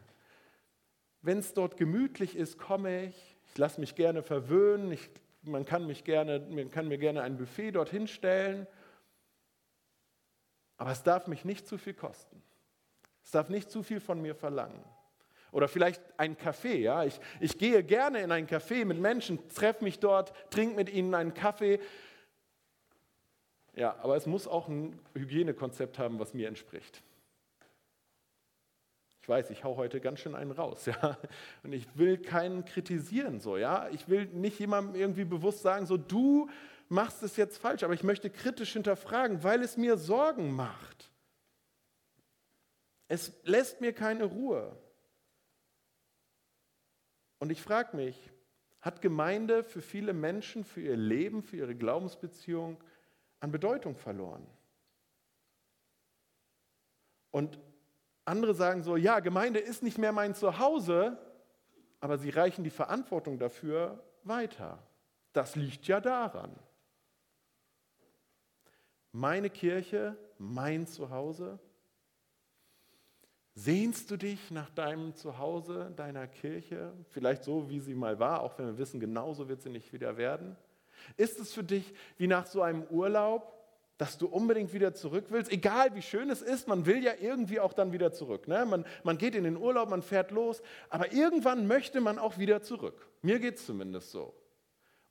wenn 1.22 1.38
es 1.38 1.54
dort 1.54 1.78
gemütlich 1.78 2.36
ist, 2.36 2.58
komme 2.58 3.06
ich. 3.06 3.36
Ich 3.46 3.58
lasse 3.58 3.80
mich 3.80 3.94
gerne 3.94 4.22
verwöhnen. 4.22 4.92
Ich, 4.92 5.08
man, 5.42 5.64
kann 5.64 5.86
mich 5.86 6.04
gerne, 6.04 6.40
man 6.40 6.70
kann 6.70 6.88
mir 6.88 6.98
gerne 6.98 7.22
ein 7.22 7.38
Buffet 7.38 7.72
dorthin 7.72 8.06
stellen. 8.06 8.66
Aber 10.76 10.90
es 10.90 11.02
darf 11.02 11.26
mich 11.26 11.44
nicht 11.44 11.66
zu 11.66 11.78
viel 11.78 11.94
kosten. 11.94 12.42
Es 13.24 13.30
darf 13.30 13.48
nicht 13.48 13.70
zu 13.70 13.82
viel 13.82 14.00
von 14.00 14.20
mir 14.20 14.34
verlangen. 14.34 14.84
Oder 15.52 15.68
vielleicht 15.68 16.02
ein 16.16 16.36
Café, 16.36 16.74
ja. 16.78 17.04
Ich, 17.04 17.20
ich 17.38 17.58
gehe 17.58 17.84
gerne 17.84 18.20
in 18.20 18.32
ein 18.32 18.48
Café 18.48 18.84
mit 18.86 18.98
Menschen, 18.98 19.48
treffe 19.50 19.84
mich 19.84 20.00
dort, 20.00 20.32
trinke 20.50 20.74
mit 20.74 20.90
ihnen 20.90 21.14
einen 21.14 21.34
Kaffee. 21.34 21.78
Ja, 23.74 23.96
aber 24.02 24.16
es 24.16 24.26
muss 24.26 24.48
auch 24.48 24.68
ein 24.68 24.98
Hygienekonzept 25.14 25.98
haben, 25.98 26.18
was 26.18 26.32
mir 26.32 26.48
entspricht. 26.48 27.02
Ich 29.20 29.28
weiß, 29.28 29.50
ich 29.50 29.62
hau 29.62 29.76
heute 29.76 30.00
ganz 30.00 30.20
schön 30.20 30.34
einen 30.34 30.50
raus, 30.50 30.86
ja. 30.86 31.18
Und 31.62 31.74
ich 31.74 31.86
will 31.96 32.16
keinen 32.16 32.64
kritisieren, 32.64 33.38
so, 33.38 33.58
ja. 33.58 33.88
Ich 33.90 34.08
will 34.08 34.26
nicht 34.26 34.58
jemandem 34.58 34.94
irgendwie 34.94 35.24
bewusst 35.24 35.60
sagen, 35.60 35.84
so, 35.84 35.98
du 35.98 36.48
machst 36.88 37.22
es 37.22 37.36
jetzt 37.36 37.58
falsch, 37.58 37.82
aber 37.82 37.94
ich 37.94 38.02
möchte 38.02 38.30
kritisch 38.30 38.72
hinterfragen, 38.72 39.44
weil 39.44 39.62
es 39.62 39.76
mir 39.76 39.98
Sorgen 39.98 40.50
macht. 40.52 41.10
Es 43.08 43.32
lässt 43.44 43.82
mir 43.82 43.92
keine 43.92 44.24
Ruhe. 44.24 44.74
Und 47.42 47.50
ich 47.50 47.60
frage 47.60 47.96
mich, 47.96 48.30
hat 48.80 49.02
Gemeinde 49.02 49.64
für 49.64 49.82
viele 49.82 50.12
Menschen, 50.12 50.62
für 50.62 50.80
ihr 50.80 50.96
Leben, 50.96 51.42
für 51.42 51.56
ihre 51.56 51.74
Glaubensbeziehung 51.74 52.80
an 53.40 53.50
Bedeutung 53.50 53.96
verloren? 53.96 54.46
Und 57.32 57.58
andere 58.24 58.54
sagen 58.54 58.84
so, 58.84 58.94
ja, 58.96 59.18
Gemeinde 59.18 59.58
ist 59.58 59.82
nicht 59.82 59.98
mehr 59.98 60.12
mein 60.12 60.36
Zuhause, 60.36 61.18
aber 61.98 62.16
sie 62.16 62.30
reichen 62.30 62.62
die 62.62 62.70
Verantwortung 62.70 63.40
dafür 63.40 64.00
weiter. 64.22 64.78
Das 65.32 65.56
liegt 65.56 65.88
ja 65.88 66.00
daran. 66.00 66.56
Meine 69.10 69.50
Kirche, 69.50 70.16
mein 70.38 70.86
Zuhause. 70.86 71.58
Sehnst 73.54 74.10
du 74.10 74.16
dich 74.16 74.50
nach 74.50 74.70
deinem 74.70 75.14
Zuhause, 75.14 75.92
deiner 75.96 76.26
Kirche? 76.26 76.92
Vielleicht 77.10 77.44
so, 77.44 77.68
wie 77.68 77.80
sie 77.80 77.94
mal 77.94 78.18
war, 78.18 78.40
auch 78.40 78.58
wenn 78.58 78.66
wir 78.66 78.78
wissen, 78.78 78.98
genauso 78.98 79.48
wird 79.48 79.60
sie 79.60 79.68
nicht 79.68 79.92
wieder 79.92 80.16
werden. 80.16 80.56
Ist 81.16 81.38
es 81.38 81.52
für 81.52 81.64
dich 81.64 81.92
wie 82.16 82.26
nach 82.26 82.46
so 82.46 82.62
einem 82.62 82.84
Urlaub, 82.84 83.52
dass 83.98 84.16
du 84.16 84.26
unbedingt 84.26 84.72
wieder 84.72 84.94
zurück 84.94 85.26
willst? 85.28 85.52
Egal 85.52 85.94
wie 85.94 86.00
schön 86.00 86.30
es 86.30 86.40
ist, 86.40 86.66
man 86.66 86.86
will 86.86 87.04
ja 87.04 87.12
irgendwie 87.20 87.60
auch 87.60 87.74
dann 87.74 87.92
wieder 87.92 88.12
zurück. 88.12 88.48
Ne? 88.48 88.64
Man, 88.64 88.86
man 89.02 89.18
geht 89.18 89.34
in 89.34 89.44
den 89.44 89.58
Urlaub, 89.58 89.90
man 89.90 90.02
fährt 90.02 90.30
los, 90.30 90.62
aber 90.88 91.12
irgendwann 91.12 91.66
möchte 91.66 92.00
man 92.00 92.18
auch 92.18 92.38
wieder 92.38 92.62
zurück. 92.62 93.06
Mir 93.20 93.38
geht 93.38 93.56
es 93.56 93.66
zumindest 93.66 94.12
so. 94.12 94.34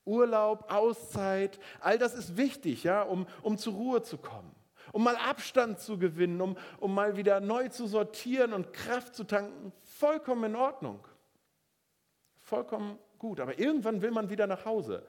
Urlaub, 0.04 0.72
Auszeit, 0.72 1.60
all 1.80 2.00
das 2.00 2.16
ist 2.16 2.36
wichtig, 2.38 2.84
ja, 2.84 3.04
um, 3.04 3.28
um 3.44 3.60
zur 3.60 3.74
Ruhe 3.74 4.02
zu 4.02 4.18
kommen, 4.18 4.56
um 4.92 5.04
mal 5.04 5.16
Abstand 5.16 5.80
zu 5.80 5.98
gewinnen, 5.98 6.42
um, 6.42 6.58
um 6.80 6.94
mal 6.94 7.18
wieder 7.18 7.40
neu 7.40 7.70
zu 7.70 7.88
sortieren 7.88 8.54
und 8.54 8.74
Kraft 8.74 9.16
zu 9.16 9.24
tanken. 9.24 9.72
Vollkommen 9.84 10.44
in 10.46 10.56
Ordnung. 10.56 11.06
Vollkommen 12.40 12.98
gut. 13.18 13.40
Aber 13.40 13.60
irgendwann 13.60 14.02
will 14.02 14.12
man 14.12 14.30
wieder 14.30 14.48
nach 14.48 14.66
Hause. 14.66 15.06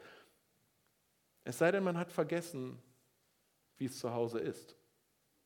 Es 1.44 1.58
sei 1.58 1.72
denn, 1.72 1.82
man 1.82 1.98
hat 1.98 2.12
vergessen, 2.12 2.78
wie 3.78 3.86
es 3.86 3.98
zu 3.98 4.12
Hause 4.12 4.38
ist 4.38 4.76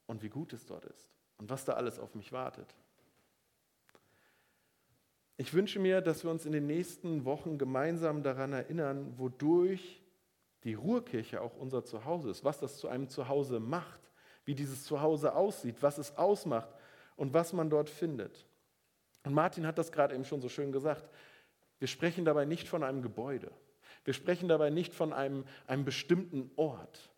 und 0.07 0.23
wie 0.23 0.29
gut 0.29 0.53
es 0.53 0.67
dort 0.67 0.85
ist 0.85 1.09
und 1.39 1.49
was 1.49 1.65
da 1.65 1.75
alles 1.75 1.99
auf 1.99 2.15
mich 2.15 2.33
wartet. 2.33 2.75
Ich 5.39 5.53
wünsche 5.53 5.79
mir, 5.79 6.01
dass 6.01 6.25
wir 6.25 6.31
uns 6.31 6.47
in 6.47 6.53
den 6.53 6.67
nächsten 6.67 7.25
Wochen 7.25 7.59
gemeinsam 7.59 8.23
daran 8.23 8.53
erinnern, 8.53 9.19
wodurch 9.19 10.03
die 10.65 10.75
Ruhrkirche 10.75 11.43
auch 11.43 11.57
unser 11.57 11.85
Zuhause 11.85 12.31
ist, 12.31 12.43
was 12.43 12.59
das 12.59 12.79
zu 12.79 12.89
einem 12.89 13.09
Zuhause 13.09 13.61
macht, 13.61 14.06
wie 14.47 14.55
dieses 14.55 14.85
Zuhause 14.85 15.35
aussieht, 15.35 15.77
was 15.83 15.99
es 15.99 16.17
ausmacht 16.17 16.71
und 17.17 17.35
was 17.35 17.53
man 17.53 17.69
dort 17.69 17.91
findet. 17.91 18.47
Und 19.25 19.35
Martin 19.35 19.67
hat 19.67 19.77
das 19.77 19.93
gerade 19.93 20.15
eben 20.15 20.25
schon 20.25 20.41
so 20.41 20.49
schön 20.49 20.73
gesagt. 20.73 21.11
Wir 21.79 21.89
sprechen 21.89 22.25
dabei 22.25 22.47
nicht 22.47 22.69
von 22.69 22.83
einem 22.83 23.03
Gebäude. 23.03 23.51
Wir 24.05 24.15
sprechen 24.15 24.49
dabei 24.49 24.71
nicht 24.71 24.95
von 24.95 25.13
einem, 25.13 25.45
einem 25.67 25.85
bestimmten 25.85 26.51
Ort. 26.57 27.11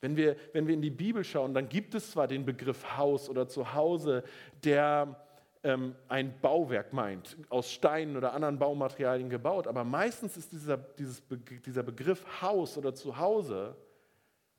Wenn 0.00 0.16
wir, 0.16 0.36
wenn 0.52 0.66
wir 0.66 0.74
in 0.74 0.82
die 0.82 0.90
Bibel 0.90 1.24
schauen, 1.24 1.54
dann 1.54 1.68
gibt 1.68 1.94
es 1.94 2.12
zwar 2.12 2.28
den 2.28 2.44
Begriff 2.44 2.96
Haus 2.96 3.28
oder 3.28 3.48
Zuhause, 3.48 4.22
der 4.64 5.20
ähm, 5.64 5.96
ein 6.08 6.40
Bauwerk 6.40 6.92
meint, 6.92 7.36
aus 7.48 7.72
Steinen 7.72 8.16
oder 8.16 8.32
anderen 8.32 8.58
Baumaterialien 8.58 9.28
gebaut. 9.28 9.66
Aber 9.66 9.84
meistens 9.84 10.36
ist 10.36 10.52
dieser, 10.52 10.76
dieses, 10.76 11.22
dieser 11.66 11.82
Begriff 11.82 12.24
Haus 12.42 12.78
oder 12.78 12.94
Zuhause 12.94 13.76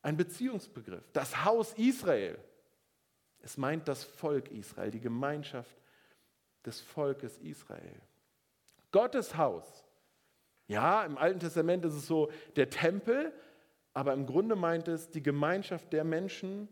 ein 0.03 0.17
Beziehungsbegriff. 0.17 1.03
Das 1.13 1.43
Haus 1.43 1.73
Israel. 1.73 2.37
Es 3.41 3.57
meint 3.57 3.87
das 3.87 4.03
Volk 4.03 4.51
Israel, 4.51 4.91
die 4.91 5.01
Gemeinschaft 5.01 5.75
des 6.65 6.79
Volkes 6.79 7.39
Israel. 7.39 8.01
Gottes 8.91 9.35
Haus. 9.35 9.83
Ja, 10.67 11.03
im 11.03 11.17
Alten 11.17 11.39
Testament 11.39 11.83
ist 11.83 11.93
es 11.93 12.07
so 12.07 12.31
der 12.55 12.69
Tempel, 12.69 13.33
aber 13.93 14.13
im 14.13 14.25
Grunde 14.25 14.55
meint 14.55 14.87
es 14.87 15.09
die 15.09 15.23
Gemeinschaft 15.23 15.91
der 15.91 16.03
Menschen, 16.03 16.69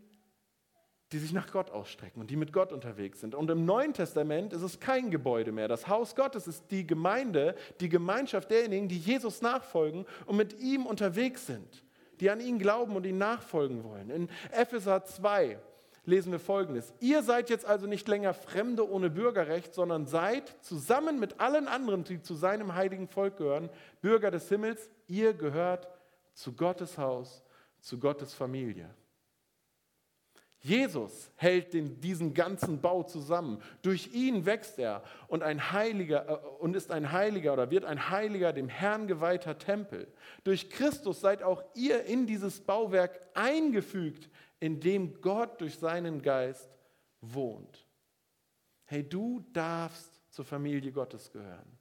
die 1.11 1.19
sich 1.19 1.33
nach 1.33 1.51
Gott 1.51 1.71
ausstrecken 1.71 2.21
und 2.21 2.29
die 2.29 2.37
mit 2.37 2.53
Gott 2.53 2.71
unterwegs 2.71 3.19
sind. 3.19 3.35
Und 3.35 3.49
im 3.51 3.65
Neuen 3.65 3.93
Testament 3.93 4.53
ist 4.53 4.61
es 4.61 4.79
kein 4.79 5.11
Gebäude 5.11 5.51
mehr. 5.51 5.67
Das 5.67 5.87
Haus 5.89 6.15
Gottes 6.15 6.47
ist 6.47 6.71
die 6.71 6.87
Gemeinde, 6.87 7.55
die 7.81 7.89
Gemeinschaft 7.89 8.49
derjenigen, 8.49 8.87
die 8.87 8.97
Jesus 8.97 9.41
nachfolgen 9.41 10.05
und 10.25 10.37
mit 10.37 10.59
ihm 10.59 10.85
unterwegs 10.85 11.45
sind, 11.47 11.83
die 12.21 12.29
an 12.29 12.39
ihn 12.39 12.59
glauben 12.59 12.95
und 12.95 13.05
ihn 13.05 13.17
nachfolgen 13.17 13.83
wollen. 13.83 14.09
In 14.11 14.29
Epheser 14.51 15.03
2 15.03 15.59
lesen 16.05 16.31
wir 16.31 16.39
folgendes. 16.39 16.93
Ihr 16.99 17.23
seid 17.23 17.49
jetzt 17.49 17.65
also 17.65 17.87
nicht 17.87 18.07
länger 18.07 18.33
Fremde 18.33 18.89
ohne 18.89 19.09
Bürgerrecht, 19.09 19.73
sondern 19.73 20.05
seid 20.05 20.55
zusammen 20.61 21.19
mit 21.19 21.39
allen 21.39 21.67
anderen, 21.67 22.03
die 22.03 22.21
zu 22.21 22.35
seinem 22.35 22.75
heiligen 22.75 23.07
Volk 23.07 23.37
gehören, 23.37 23.69
Bürger 24.01 24.31
des 24.31 24.47
Himmels. 24.49 24.89
Ihr 25.07 25.33
gehört 25.33 25.87
zu 26.33 26.53
Gottes 26.53 26.97
Haus, 26.97 27.43
zu 27.79 27.99
Gottes 27.99 28.33
Familie. 28.33 28.89
Jesus 30.63 31.31
hält 31.37 31.73
den, 31.73 31.99
diesen 32.01 32.35
ganzen 32.35 32.81
Bau 32.81 33.01
zusammen. 33.01 33.61
Durch 33.81 34.13
ihn 34.13 34.45
wächst 34.45 34.77
er 34.77 35.03
und, 35.27 35.41
ein 35.41 35.71
Heiliger, 35.71 36.29
äh, 36.29 36.47
und 36.59 36.75
ist 36.75 36.91
ein 36.91 37.11
Heiliger 37.11 37.53
oder 37.53 37.71
wird 37.71 37.83
ein 37.83 38.09
Heiliger, 38.11 38.53
dem 38.53 38.69
Herrn 38.69 39.07
geweihter 39.07 39.57
Tempel. 39.57 40.07
Durch 40.43 40.69
Christus 40.69 41.19
seid 41.19 41.41
auch 41.41 41.63
ihr 41.73 42.05
in 42.05 42.27
dieses 42.27 42.59
Bauwerk 42.59 43.19
eingefügt, 43.33 44.29
in 44.59 44.79
dem 44.79 45.19
Gott 45.21 45.59
durch 45.61 45.79
seinen 45.79 46.21
Geist 46.21 46.69
wohnt. 47.21 47.87
Hey, 48.85 49.03
du 49.03 49.43
darfst 49.53 50.21
zur 50.29 50.45
Familie 50.45 50.91
Gottes 50.91 51.31
gehören. 51.31 51.77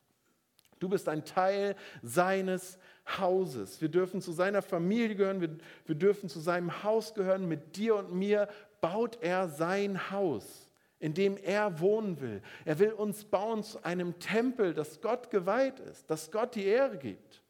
Du 0.78 0.88
bist 0.88 1.08
ein 1.08 1.26
Teil 1.26 1.76
seines 2.02 2.78
Hauses. 3.18 3.80
Wir 3.82 3.90
dürfen 3.90 4.22
zu 4.22 4.32
seiner 4.32 4.62
Familie 4.62 5.14
gehören, 5.14 5.40
wir, 5.40 5.56
wir 5.84 5.94
dürfen 5.94 6.28
zu 6.30 6.40
seinem 6.40 6.82
Haus 6.82 7.12
gehören. 7.12 7.46
Mit 7.46 7.76
dir 7.76 7.96
und 7.96 8.14
mir 8.14 8.48
baut 8.80 9.22
er 9.22 9.48
sein 9.48 10.10
Haus, 10.10 10.68
in 10.98 11.14
dem 11.14 11.36
er 11.36 11.80
wohnen 11.80 12.20
will. 12.20 12.42
Er 12.64 12.78
will 12.78 12.92
uns 12.92 13.24
bauen 13.24 13.62
zu 13.62 13.82
einem 13.84 14.18
Tempel, 14.18 14.74
das 14.74 15.00
Gott 15.00 15.30
geweiht 15.30 15.80
ist, 15.80 16.10
das 16.10 16.30
Gott 16.30 16.54
die 16.54 16.64
Ehre 16.64 16.98
gibt. 16.98 17.42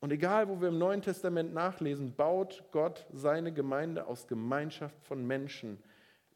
Und 0.00 0.12
egal, 0.12 0.48
wo 0.48 0.60
wir 0.60 0.68
im 0.68 0.78
Neuen 0.78 1.02
Testament 1.02 1.54
nachlesen, 1.54 2.14
baut 2.14 2.62
Gott 2.70 3.06
seine 3.12 3.52
Gemeinde 3.52 4.06
aus 4.06 4.28
Gemeinschaft 4.28 5.02
von 5.04 5.26
Menschen, 5.26 5.82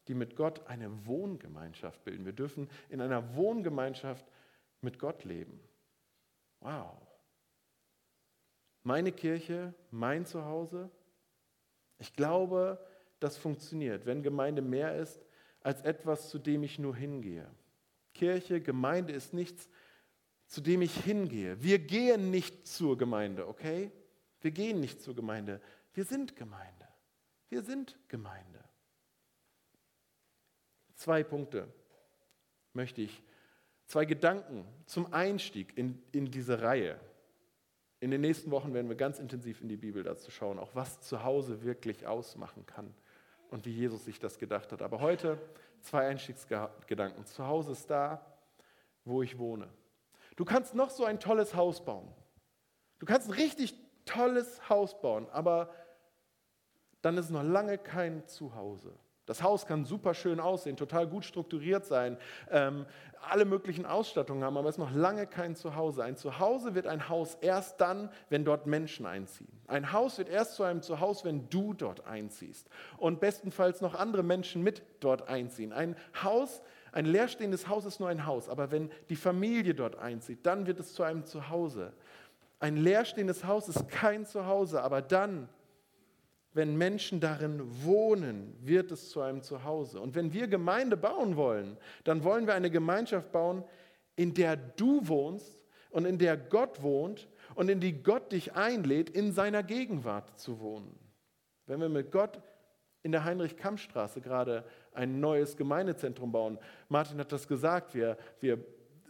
die 0.07 0.13
mit 0.15 0.35
Gott 0.35 0.67
eine 0.67 1.05
Wohngemeinschaft 1.05 2.03
bilden. 2.03 2.25
Wir 2.25 2.33
dürfen 2.33 2.69
in 2.89 3.01
einer 3.01 3.35
Wohngemeinschaft 3.35 4.25
mit 4.81 4.97
Gott 4.97 5.23
leben. 5.23 5.59
Wow. 6.59 6.97
Meine 8.83 9.11
Kirche, 9.11 9.73
mein 9.91 10.25
Zuhause, 10.25 10.89
ich 12.01 12.15
glaube, 12.15 12.83
das 13.19 13.37
funktioniert, 13.37 14.07
wenn 14.07 14.23
Gemeinde 14.23 14.63
mehr 14.63 14.95
ist 14.97 15.23
als 15.61 15.81
etwas, 15.83 16.29
zu 16.29 16.39
dem 16.39 16.63
ich 16.63 16.79
nur 16.79 16.95
hingehe. 16.95 17.47
Kirche, 18.15 18.59
Gemeinde 18.59 19.13
ist 19.13 19.33
nichts, 19.33 19.69
zu 20.47 20.61
dem 20.61 20.81
ich 20.81 20.95
hingehe. 20.95 21.61
Wir 21.63 21.77
gehen 21.77 22.31
nicht 22.31 22.67
zur 22.67 22.97
Gemeinde, 22.97 23.47
okay? 23.47 23.91
Wir 24.41 24.49
gehen 24.49 24.79
nicht 24.79 24.99
zur 25.01 25.15
Gemeinde. 25.15 25.61
Wir 25.93 26.03
sind 26.03 26.35
Gemeinde. 26.35 26.87
Wir 27.49 27.61
sind 27.61 27.95
Gemeinde. 28.07 28.63
Zwei 30.95 31.23
Punkte 31.23 31.71
möchte 32.73 33.01
ich, 33.01 33.21
zwei 33.85 34.05
Gedanken 34.05 34.65
zum 34.87 35.13
Einstieg 35.13 35.77
in, 35.77 36.01
in 36.11 36.31
diese 36.31 36.63
Reihe. 36.63 36.99
In 38.01 38.09
den 38.09 38.21
nächsten 38.21 38.49
Wochen 38.49 38.73
werden 38.73 38.89
wir 38.89 38.97
ganz 38.97 39.19
intensiv 39.19 39.61
in 39.61 39.69
die 39.69 39.77
Bibel 39.77 40.01
dazu 40.01 40.31
schauen, 40.31 40.57
auch 40.57 40.71
was 40.73 41.01
zu 41.01 41.23
Hause 41.23 41.61
wirklich 41.61 42.07
ausmachen 42.07 42.65
kann 42.65 42.91
und 43.51 43.67
wie 43.67 43.71
Jesus 43.71 44.05
sich 44.05 44.17
das 44.17 44.39
gedacht 44.39 44.71
hat. 44.71 44.81
Aber 44.81 45.01
heute 45.01 45.37
zwei 45.81 46.07
Einstiegsgedanken. 46.07 47.25
Zu 47.27 47.45
Hause 47.45 47.73
ist 47.73 47.91
da, 47.91 48.25
wo 49.05 49.21
ich 49.21 49.37
wohne. 49.37 49.67
Du 50.35 50.45
kannst 50.45 50.73
noch 50.73 50.89
so 50.89 51.05
ein 51.05 51.19
tolles 51.19 51.53
Haus 51.53 51.85
bauen. 51.85 52.11
Du 52.97 53.05
kannst 53.05 53.29
ein 53.29 53.33
richtig 53.33 53.75
tolles 54.05 54.67
Haus 54.67 54.99
bauen, 54.99 55.29
aber 55.29 55.71
dann 57.03 57.17
ist 57.17 57.29
noch 57.29 57.43
lange 57.43 57.77
kein 57.77 58.27
Zuhause. 58.27 58.97
Das 59.31 59.43
Haus 59.43 59.65
kann 59.65 59.85
super 59.85 60.13
schön 60.13 60.41
aussehen, 60.41 60.75
total 60.75 61.07
gut 61.07 61.23
strukturiert 61.23 61.85
sein, 61.85 62.17
ähm, 62.49 62.85
alle 63.29 63.45
möglichen 63.45 63.85
Ausstattungen 63.85 64.43
haben, 64.43 64.57
aber 64.57 64.67
es 64.67 64.75
ist 64.75 64.79
noch 64.79 64.91
lange 64.93 65.25
kein 65.25 65.55
Zuhause. 65.55 66.03
Ein 66.03 66.17
Zuhause 66.17 66.75
wird 66.75 66.85
ein 66.85 67.07
Haus 67.07 67.35
erst 67.39 67.79
dann, 67.79 68.09
wenn 68.27 68.43
dort 68.43 68.67
Menschen 68.67 69.05
einziehen. 69.05 69.47
Ein 69.67 69.93
Haus 69.93 70.17
wird 70.17 70.27
erst 70.27 70.55
zu 70.55 70.63
einem 70.63 70.81
Zuhause, 70.81 71.23
wenn 71.23 71.47
du 71.47 71.73
dort 71.73 72.05
einziehst 72.05 72.67
und 72.97 73.21
bestenfalls 73.21 73.79
noch 73.79 73.95
andere 73.95 74.21
Menschen 74.21 74.63
mit 74.63 74.83
dort 74.99 75.29
einziehen. 75.29 75.71
Ein 75.71 75.95
Haus, 76.21 76.61
ein 76.91 77.05
leerstehendes 77.05 77.69
Haus 77.69 77.85
ist 77.85 78.01
nur 78.01 78.09
ein 78.09 78.25
Haus, 78.25 78.49
aber 78.49 78.69
wenn 78.69 78.91
die 79.07 79.15
Familie 79.15 79.75
dort 79.75 79.97
einzieht, 79.97 80.45
dann 80.45 80.67
wird 80.67 80.81
es 80.81 80.93
zu 80.93 81.03
einem 81.03 81.23
Zuhause. 81.23 81.93
Ein 82.59 82.75
leerstehendes 82.75 83.45
Haus 83.45 83.69
ist 83.69 83.87
kein 83.87 84.25
Zuhause, 84.25 84.83
aber 84.83 85.01
dann, 85.01 85.47
wenn 86.53 86.77
Menschen 86.77 87.19
darin 87.19 87.61
wohnen, 87.83 88.55
wird 88.61 88.91
es 88.91 89.09
zu 89.09 89.21
einem 89.21 89.41
Zuhause. 89.41 89.99
Und 89.99 90.15
wenn 90.15 90.33
wir 90.33 90.47
Gemeinde 90.47 90.97
bauen 90.97 91.37
wollen, 91.37 91.77
dann 92.03 92.23
wollen 92.23 92.45
wir 92.45 92.53
eine 92.53 92.69
Gemeinschaft 92.69 93.31
bauen, 93.31 93.63
in 94.15 94.33
der 94.33 94.57
du 94.57 95.07
wohnst 95.07 95.57
und 95.91 96.05
in 96.05 96.17
der 96.17 96.35
Gott 96.35 96.81
wohnt 96.81 97.29
und 97.55 97.69
in 97.69 97.79
die 97.79 98.03
Gott 98.03 98.31
dich 98.31 98.53
einlädt, 98.53 99.09
in 99.09 99.31
seiner 99.31 99.63
Gegenwart 99.63 100.39
zu 100.39 100.59
wohnen. 100.59 100.97
Wenn 101.67 101.79
wir 101.79 101.89
mit 101.89 102.11
Gott 102.11 102.41
in 103.03 103.11
der 103.11 103.23
Heinrich-Kamm-Straße 103.23 104.21
gerade 104.21 104.65
ein 104.93 105.19
neues 105.19 105.55
Gemeindezentrum 105.55 106.31
bauen, 106.31 106.59
Martin 106.89 107.17
hat 107.17 107.31
das 107.31 107.47
gesagt, 107.47 107.95
wir, 107.95 108.17
wir 108.41 108.63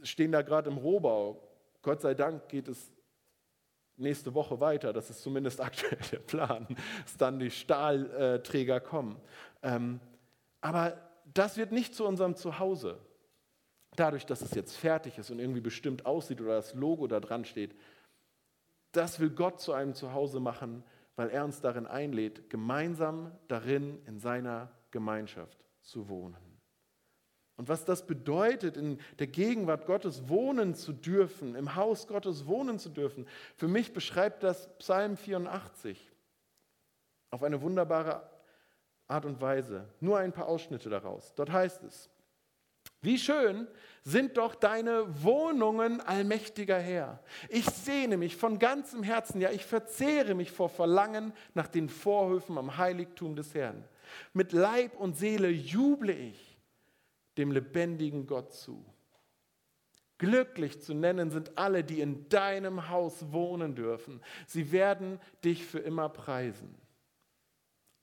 stehen 0.04 0.32
da 0.32 0.44
gerade 0.44 0.70
im 0.70 0.78
Rohbau. 0.78 1.42
Gott 1.82 2.02
sei 2.02 2.14
Dank 2.14 2.48
geht 2.50 2.68
es 2.68 2.92
nächste 3.98 4.34
Woche 4.34 4.60
weiter. 4.60 4.94
Das 4.94 5.10
ist 5.10 5.22
zumindest 5.22 5.62
aktuell 5.62 6.00
der 6.12 6.20
Plan, 6.20 6.68
dass 7.04 7.18
dann 7.18 7.40
die 7.40 7.52
Stahlträger 7.52 8.80
kommen. 8.80 9.20
Ähm, 9.62 10.00
aber 10.62 10.98
das 11.34 11.58
wird 11.58 11.72
nicht 11.72 11.96
zu 11.96 12.06
unserem 12.06 12.36
Zuhause. 12.36 13.00
Dadurch, 13.96 14.26
dass 14.26 14.42
es 14.42 14.54
jetzt 14.54 14.78
fertig 14.78 15.18
ist 15.18 15.32
und 15.32 15.40
irgendwie 15.40 15.62
bestimmt 15.62 16.06
aussieht 16.06 16.40
oder 16.40 16.56
das 16.56 16.74
Logo 16.74 17.08
da 17.08 17.20
dran 17.20 17.46
steht, 17.46 17.76
das 18.92 19.20
will 19.20 19.30
Gott 19.30 19.60
zu 19.60 19.74
einem 19.74 19.94
Zuhause 19.94 20.40
machen, 20.40 20.84
weil 21.16 21.30
er 21.30 21.46
uns 21.46 21.62
darin 21.62 21.88
einlädt, 21.88 22.50
gemeinsam 22.50 23.32
darin 23.48 24.02
in 24.06 24.20
seiner 24.20 24.72
Gemeinschaft 24.92 25.66
zu 25.82 26.10
wohnen. 26.10 26.51
Und 27.62 27.70
was 27.70 27.86
das 27.86 28.08
bedeutet, 28.08 28.76
in 28.76 28.98
der 29.20 29.28
Gegenwart 29.28 29.86
Gottes 29.86 30.28
wohnen 30.28 30.74
zu 30.74 30.94
dürfen, 30.94 31.54
im 31.54 31.76
Haus 31.76 32.08
Gottes 32.08 32.48
wohnen 32.48 32.80
zu 32.80 32.90
dürfen, 32.90 33.28
für 33.56 33.68
mich 33.68 33.94
beschreibt 33.94 34.42
das 34.42 34.68
Psalm 34.80 35.16
84 35.16 36.12
auf 37.30 37.44
eine 37.44 37.62
wunderbare 37.62 38.28
Art 39.08 39.26
und 39.26 39.40
Weise. 39.42 39.88
Nur 40.00 40.18
ein 40.18 40.32
paar 40.34 40.48
Ausschnitte 40.48 40.90
daraus. 40.90 41.36
Dort 41.36 41.52
heißt 41.52 41.84
es, 41.84 42.10
wie 43.04 43.20
schön 43.20 43.68
sind 44.02 44.38
doch 44.38 44.56
deine 44.56 45.24
Wohnungen, 45.24 46.02
allmächtiger 46.02 46.80
Herr. 46.80 47.20
Ich 47.48 47.68
sehne 47.68 48.18
mich 48.18 48.38
von 48.38 48.58
ganzem 48.58 49.04
Herzen, 49.04 49.40
ja, 49.40 49.52
ich 49.52 49.68
verzehre 49.68 50.34
mich 50.34 50.50
vor 50.50 50.70
Verlangen 50.70 51.32
nach 51.54 51.68
den 51.68 51.90
Vorhöfen 51.90 52.58
am 52.58 52.78
Heiligtum 52.78 53.36
des 53.36 53.54
Herrn. 53.54 53.84
Mit 54.34 54.52
Leib 54.52 55.00
und 55.00 55.16
Seele 55.16 55.50
juble 55.50 56.12
ich 56.12 56.51
dem 57.42 57.52
lebendigen 57.52 58.28
Gott 58.28 58.54
zu. 58.54 58.86
Glücklich 60.20 60.80
zu 60.82 60.94
nennen 60.94 61.32
sind 61.32 61.58
alle, 61.58 61.84
die 61.84 62.00
in 62.00 62.30
deinem 62.30 62.90
Haus 62.90 63.32
wohnen 63.32 63.74
dürfen. 63.74 64.22
Sie 64.46 64.72
werden 64.72 65.20
dich 65.44 65.66
für 65.66 65.80
immer 65.80 66.10
preisen. 66.10 66.76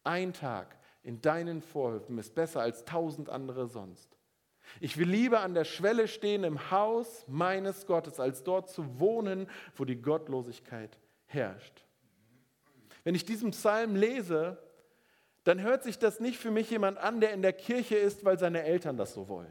Ein 0.02 0.32
Tag 0.32 0.76
in 1.04 1.20
deinen 1.20 1.62
Vorhöfen 1.62 2.18
ist 2.18 2.34
besser 2.34 2.60
als 2.60 2.84
tausend 2.84 3.30
andere 3.30 3.68
sonst. 3.68 4.18
Ich 4.80 4.98
will 4.98 5.08
lieber 5.08 5.40
an 5.40 5.54
der 5.54 5.64
Schwelle 5.64 6.08
stehen 6.08 6.42
im 6.42 6.72
Haus 6.72 7.24
meines 7.28 7.86
Gottes, 7.86 8.18
als 8.18 8.42
dort 8.42 8.68
zu 8.68 8.98
wohnen, 8.98 9.48
wo 9.76 9.84
die 9.84 10.02
Gottlosigkeit 10.02 10.98
herrscht. 11.26 11.84
Wenn 13.04 13.14
ich 13.14 13.24
diesen 13.24 13.52
Psalm 13.52 13.94
lese, 13.94 14.58
dann 15.48 15.62
hört 15.62 15.82
sich 15.82 15.98
das 15.98 16.20
nicht 16.20 16.38
für 16.38 16.50
mich 16.50 16.68
jemand 16.68 16.98
an, 16.98 17.22
der 17.22 17.32
in 17.32 17.40
der 17.40 17.54
Kirche 17.54 17.96
ist, 17.96 18.22
weil 18.22 18.38
seine 18.38 18.64
Eltern 18.64 18.98
das 18.98 19.14
so 19.14 19.28
wollen. 19.28 19.50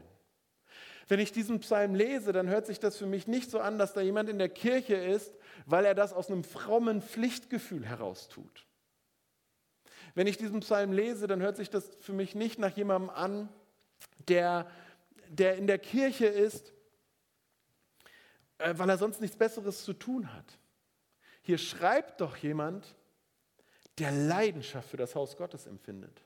Wenn 1.08 1.18
ich 1.18 1.32
diesen 1.32 1.58
Psalm 1.58 1.96
lese, 1.96 2.30
dann 2.32 2.48
hört 2.48 2.66
sich 2.66 2.78
das 2.78 2.96
für 2.96 3.06
mich 3.06 3.26
nicht 3.26 3.50
so 3.50 3.58
an, 3.58 3.80
dass 3.80 3.94
da 3.94 4.00
jemand 4.00 4.28
in 4.28 4.38
der 4.38 4.48
Kirche 4.48 4.94
ist, 4.94 5.36
weil 5.66 5.84
er 5.84 5.96
das 5.96 6.12
aus 6.12 6.30
einem 6.30 6.44
frommen 6.44 7.02
Pflichtgefühl 7.02 7.84
heraus 7.84 8.28
tut. 8.28 8.64
Wenn 10.14 10.28
ich 10.28 10.36
diesen 10.36 10.60
Psalm 10.60 10.92
lese, 10.92 11.26
dann 11.26 11.42
hört 11.42 11.56
sich 11.56 11.68
das 11.68 11.88
für 11.96 12.12
mich 12.12 12.36
nicht 12.36 12.60
nach 12.60 12.76
jemandem 12.76 13.10
an, 13.10 13.48
der, 14.28 14.70
der 15.28 15.56
in 15.56 15.66
der 15.66 15.80
Kirche 15.80 16.26
ist, 16.26 16.72
äh, 18.58 18.72
weil 18.76 18.88
er 18.88 18.98
sonst 18.98 19.20
nichts 19.20 19.36
Besseres 19.36 19.82
zu 19.82 19.94
tun 19.94 20.32
hat. 20.32 20.58
Hier 21.42 21.58
schreibt 21.58 22.20
doch 22.20 22.36
jemand, 22.36 22.94
der 23.98 24.12
Leidenschaft 24.12 24.88
für 24.88 24.96
das 24.96 25.14
Haus 25.14 25.36
Gottes 25.36 25.66
empfindet. 25.66 26.22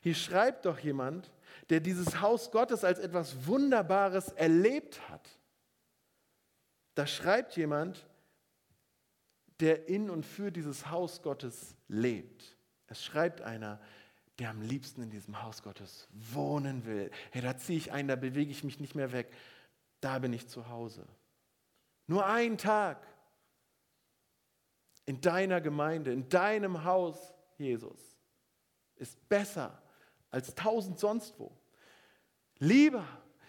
Hier 0.00 0.14
schreibt 0.14 0.66
doch 0.66 0.78
jemand, 0.78 1.32
der 1.70 1.80
dieses 1.80 2.20
Haus 2.20 2.50
Gottes 2.50 2.84
als 2.84 2.98
etwas 2.98 3.46
Wunderbares 3.46 4.28
erlebt 4.32 5.08
hat. 5.08 5.28
Da 6.94 7.06
schreibt 7.06 7.56
jemand, 7.56 8.06
der 9.60 9.88
in 9.88 10.10
und 10.10 10.26
für 10.26 10.50
dieses 10.52 10.90
Haus 10.90 11.22
Gottes 11.22 11.74
lebt. 11.88 12.56
Es 12.86 13.02
schreibt 13.02 13.40
einer, 13.40 13.80
der 14.38 14.50
am 14.50 14.62
liebsten 14.62 15.02
in 15.02 15.10
diesem 15.10 15.42
Haus 15.42 15.62
Gottes 15.62 16.08
wohnen 16.12 16.84
will. 16.84 17.10
Hey, 17.30 17.40
da 17.40 17.56
ziehe 17.56 17.78
ich 17.78 17.92
ein, 17.92 18.08
da 18.08 18.16
bewege 18.16 18.50
ich 18.50 18.64
mich 18.64 18.80
nicht 18.80 18.94
mehr 18.94 19.12
weg. 19.12 19.32
Da 20.00 20.18
bin 20.18 20.32
ich 20.32 20.48
zu 20.48 20.68
Hause. 20.68 21.06
Nur 22.06 22.26
ein 22.26 22.58
Tag 22.58 23.06
in 25.06 25.20
deiner 25.20 25.60
Gemeinde, 25.60 26.12
in 26.12 26.28
deinem 26.28 26.84
Haus, 26.84 27.34
Jesus, 27.58 28.00
ist 28.96 29.28
besser 29.28 29.82
als 30.30 30.54
tausend 30.54 30.98
sonst 30.98 31.38
wo. 31.38 31.52
Lieber, 32.58 33.04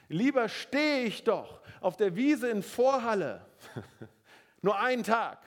lieber 0.07 0.49
stehe 0.49 1.05
ich 1.05 1.23
doch 1.23 1.61
auf 1.81 1.97
der 1.97 2.15
Wiese 2.15 2.49
in 2.49 2.61
Vorhalle, 2.61 3.45
nur 4.61 4.77
einen 4.79 5.03
Tag. 5.03 5.39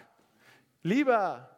Lieber 0.83 1.51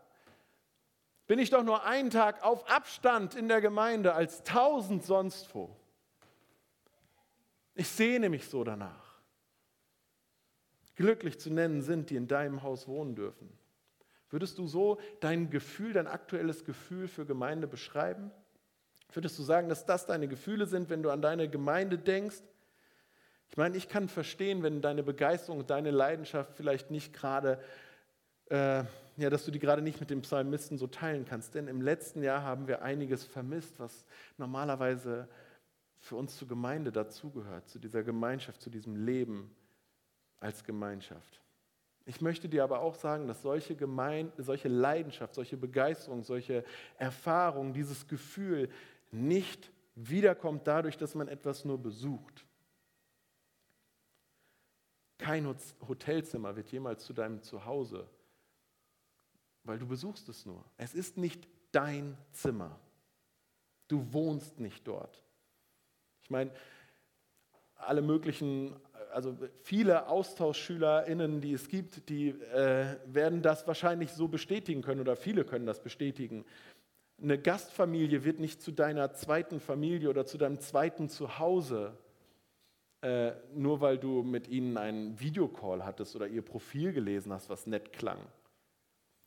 bin 1.26 1.38
ich 1.38 1.50
doch 1.50 1.62
nur 1.62 1.84
einen 1.84 2.10
Tag 2.10 2.42
auf 2.42 2.68
Abstand 2.68 3.36
in 3.36 3.48
der 3.48 3.60
Gemeinde 3.60 4.14
als 4.14 4.42
tausend 4.42 5.04
sonst 5.04 5.54
wo. 5.54 5.76
Ich 7.74 7.88
sehne 7.88 8.28
mich 8.28 8.48
so 8.48 8.64
danach. 8.64 9.20
Glücklich 10.96 11.38
zu 11.38 11.50
nennen 11.50 11.82
sind, 11.82 12.10
die 12.10 12.16
in 12.16 12.26
deinem 12.26 12.62
Haus 12.62 12.88
wohnen 12.88 13.14
dürfen. 13.14 13.59
Würdest 14.30 14.58
du 14.58 14.66
so 14.66 14.98
dein 15.20 15.50
Gefühl, 15.50 15.92
dein 15.92 16.06
aktuelles 16.06 16.64
Gefühl 16.64 17.08
für 17.08 17.26
Gemeinde 17.26 17.66
beschreiben? 17.66 18.30
Würdest 19.12 19.38
du 19.38 19.42
sagen, 19.42 19.68
dass 19.68 19.86
das 19.86 20.06
deine 20.06 20.28
Gefühle 20.28 20.66
sind, 20.66 20.88
wenn 20.88 21.02
du 21.02 21.10
an 21.10 21.20
deine 21.20 21.48
Gemeinde 21.48 21.98
denkst? 21.98 22.42
Ich 23.50 23.56
meine, 23.56 23.76
ich 23.76 23.88
kann 23.88 24.08
verstehen, 24.08 24.62
wenn 24.62 24.80
deine 24.80 25.02
Begeisterung, 25.02 25.66
deine 25.66 25.90
Leidenschaft 25.90 26.54
vielleicht 26.54 26.92
nicht 26.92 27.12
gerade, 27.12 27.60
äh, 28.48 28.84
ja, 29.16 29.28
dass 29.28 29.44
du 29.44 29.50
die 29.50 29.58
gerade 29.58 29.82
nicht 29.82 29.98
mit 29.98 30.10
dem 30.10 30.22
Psalmisten 30.22 30.78
so 30.78 30.86
teilen 30.86 31.24
kannst. 31.24 31.56
Denn 31.56 31.66
im 31.66 31.82
letzten 31.82 32.22
Jahr 32.22 32.44
haben 32.44 32.68
wir 32.68 32.82
einiges 32.82 33.24
vermisst, 33.24 33.80
was 33.80 34.06
normalerweise 34.38 35.28
für 35.98 36.14
uns 36.14 36.36
zur 36.36 36.46
Gemeinde 36.46 36.92
dazugehört, 36.92 37.68
zu 37.68 37.80
dieser 37.80 38.04
Gemeinschaft, 38.04 38.62
zu 38.62 38.70
diesem 38.70 39.04
Leben 39.04 39.54
als 40.38 40.62
Gemeinschaft. 40.62 41.40
Ich 42.06 42.20
möchte 42.20 42.48
dir 42.48 42.64
aber 42.64 42.80
auch 42.80 42.94
sagen, 42.94 43.28
dass 43.28 43.42
solche, 43.42 43.76
Gemein 43.76 44.32
solche 44.38 44.68
Leidenschaft, 44.68 45.34
solche 45.34 45.56
Begeisterung, 45.56 46.24
solche 46.24 46.64
Erfahrung, 46.98 47.72
dieses 47.72 48.08
Gefühl 48.08 48.68
nicht 49.10 49.70
wiederkommt 49.94 50.66
dadurch, 50.66 50.96
dass 50.96 51.14
man 51.14 51.28
etwas 51.28 51.64
nur 51.64 51.78
besucht. 51.78 52.46
Kein 55.18 55.46
Hotelzimmer 55.46 56.56
wird 56.56 56.72
jemals 56.72 57.04
zu 57.04 57.12
deinem 57.12 57.42
Zuhause, 57.42 58.08
weil 59.64 59.78
du 59.78 59.86
besuchst 59.86 60.28
es 60.30 60.46
nur. 60.46 60.64
Es 60.78 60.94
ist 60.94 61.18
nicht 61.18 61.46
dein 61.72 62.16
Zimmer. 62.32 62.78
Du 63.88 64.12
wohnst 64.12 64.58
nicht 64.58 64.86
dort. 64.86 65.22
Ich 66.22 66.30
meine, 66.30 66.50
alle 67.74 68.02
möglichen 68.02 68.74
also 69.12 69.36
viele 69.62 70.08
AustauschschülerInnen, 70.08 71.40
die 71.40 71.52
es 71.52 71.68
gibt, 71.68 72.08
die 72.08 72.28
äh, 72.28 72.96
werden 73.06 73.42
das 73.42 73.66
wahrscheinlich 73.66 74.12
so 74.12 74.28
bestätigen 74.28 74.82
können 74.82 75.00
oder 75.00 75.16
viele 75.16 75.44
können 75.44 75.66
das 75.66 75.82
bestätigen. 75.82 76.44
eine 77.22 77.38
Gastfamilie 77.38 78.24
wird 78.24 78.40
nicht 78.40 78.62
zu 78.62 78.72
deiner 78.72 79.12
zweiten 79.12 79.60
Familie 79.60 80.08
oder 80.08 80.26
zu 80.26 80.38
deinem 80.38 80.60
zweiten 80.60 81.08
Zuhause, 81.08 81.96
äh, 83.02 83.32
nur 83.54 83.80
weil 83.80 83.98
du 83.98 84.22
mit 84.22 84.48
ihnen 84.48 84.76
einen 84.76 85.18
Videocall 85.18 85.84
hattest 85.84 86.16
oder 86.16 86.26
ihr 86.26 86.42
Profil 86.42 86.92
gelesen 86.92 87.32
hast, 87.32 87.48
was 87.48 87.66
nett 87.66 87.92
klang. 87.92 88.18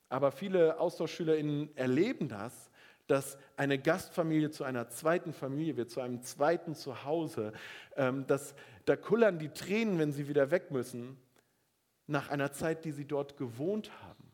Aber 0.09 0.31
viele 0.31 0.79
AustauschschülerInnen 0.79 1.75
erleben 1.75 2.27
das, 2.27 2.69
dass 3.07 3.37
eine 3.57 3.77
Gastfamilie 3.79 4.51
zu 4.51 4.63
einer 4.63 4.89
zweiten 4.89 5.33
Familie 5.33 5.77
wird, 5.77 5.91
zu 5.91 6.01
einem 6.01 6.21
zweiten 6.21 6.75
Zuhause. 6.75 7.53
Ähm, 7.95 8.25
dass, 8.27 8.55
da 8.85 8.95
kullern 8.95 9.39
die 9.39 9.49
Tränen, 9.49 9.99
wenn 9.99 10.11
sie 10.13 10.27
wieder 10.27 10.51
weg 10.51 10.71
müssen, 10.71 11.17
nach 12.07 12.29
einer 12.29 12.51
Zeit, 12.51 12.85
die 12.85 12.91
sie 12.91 13.05
dort 13.05 13.37
gewohnt 13.37 13.91
haben. 14.03 14.31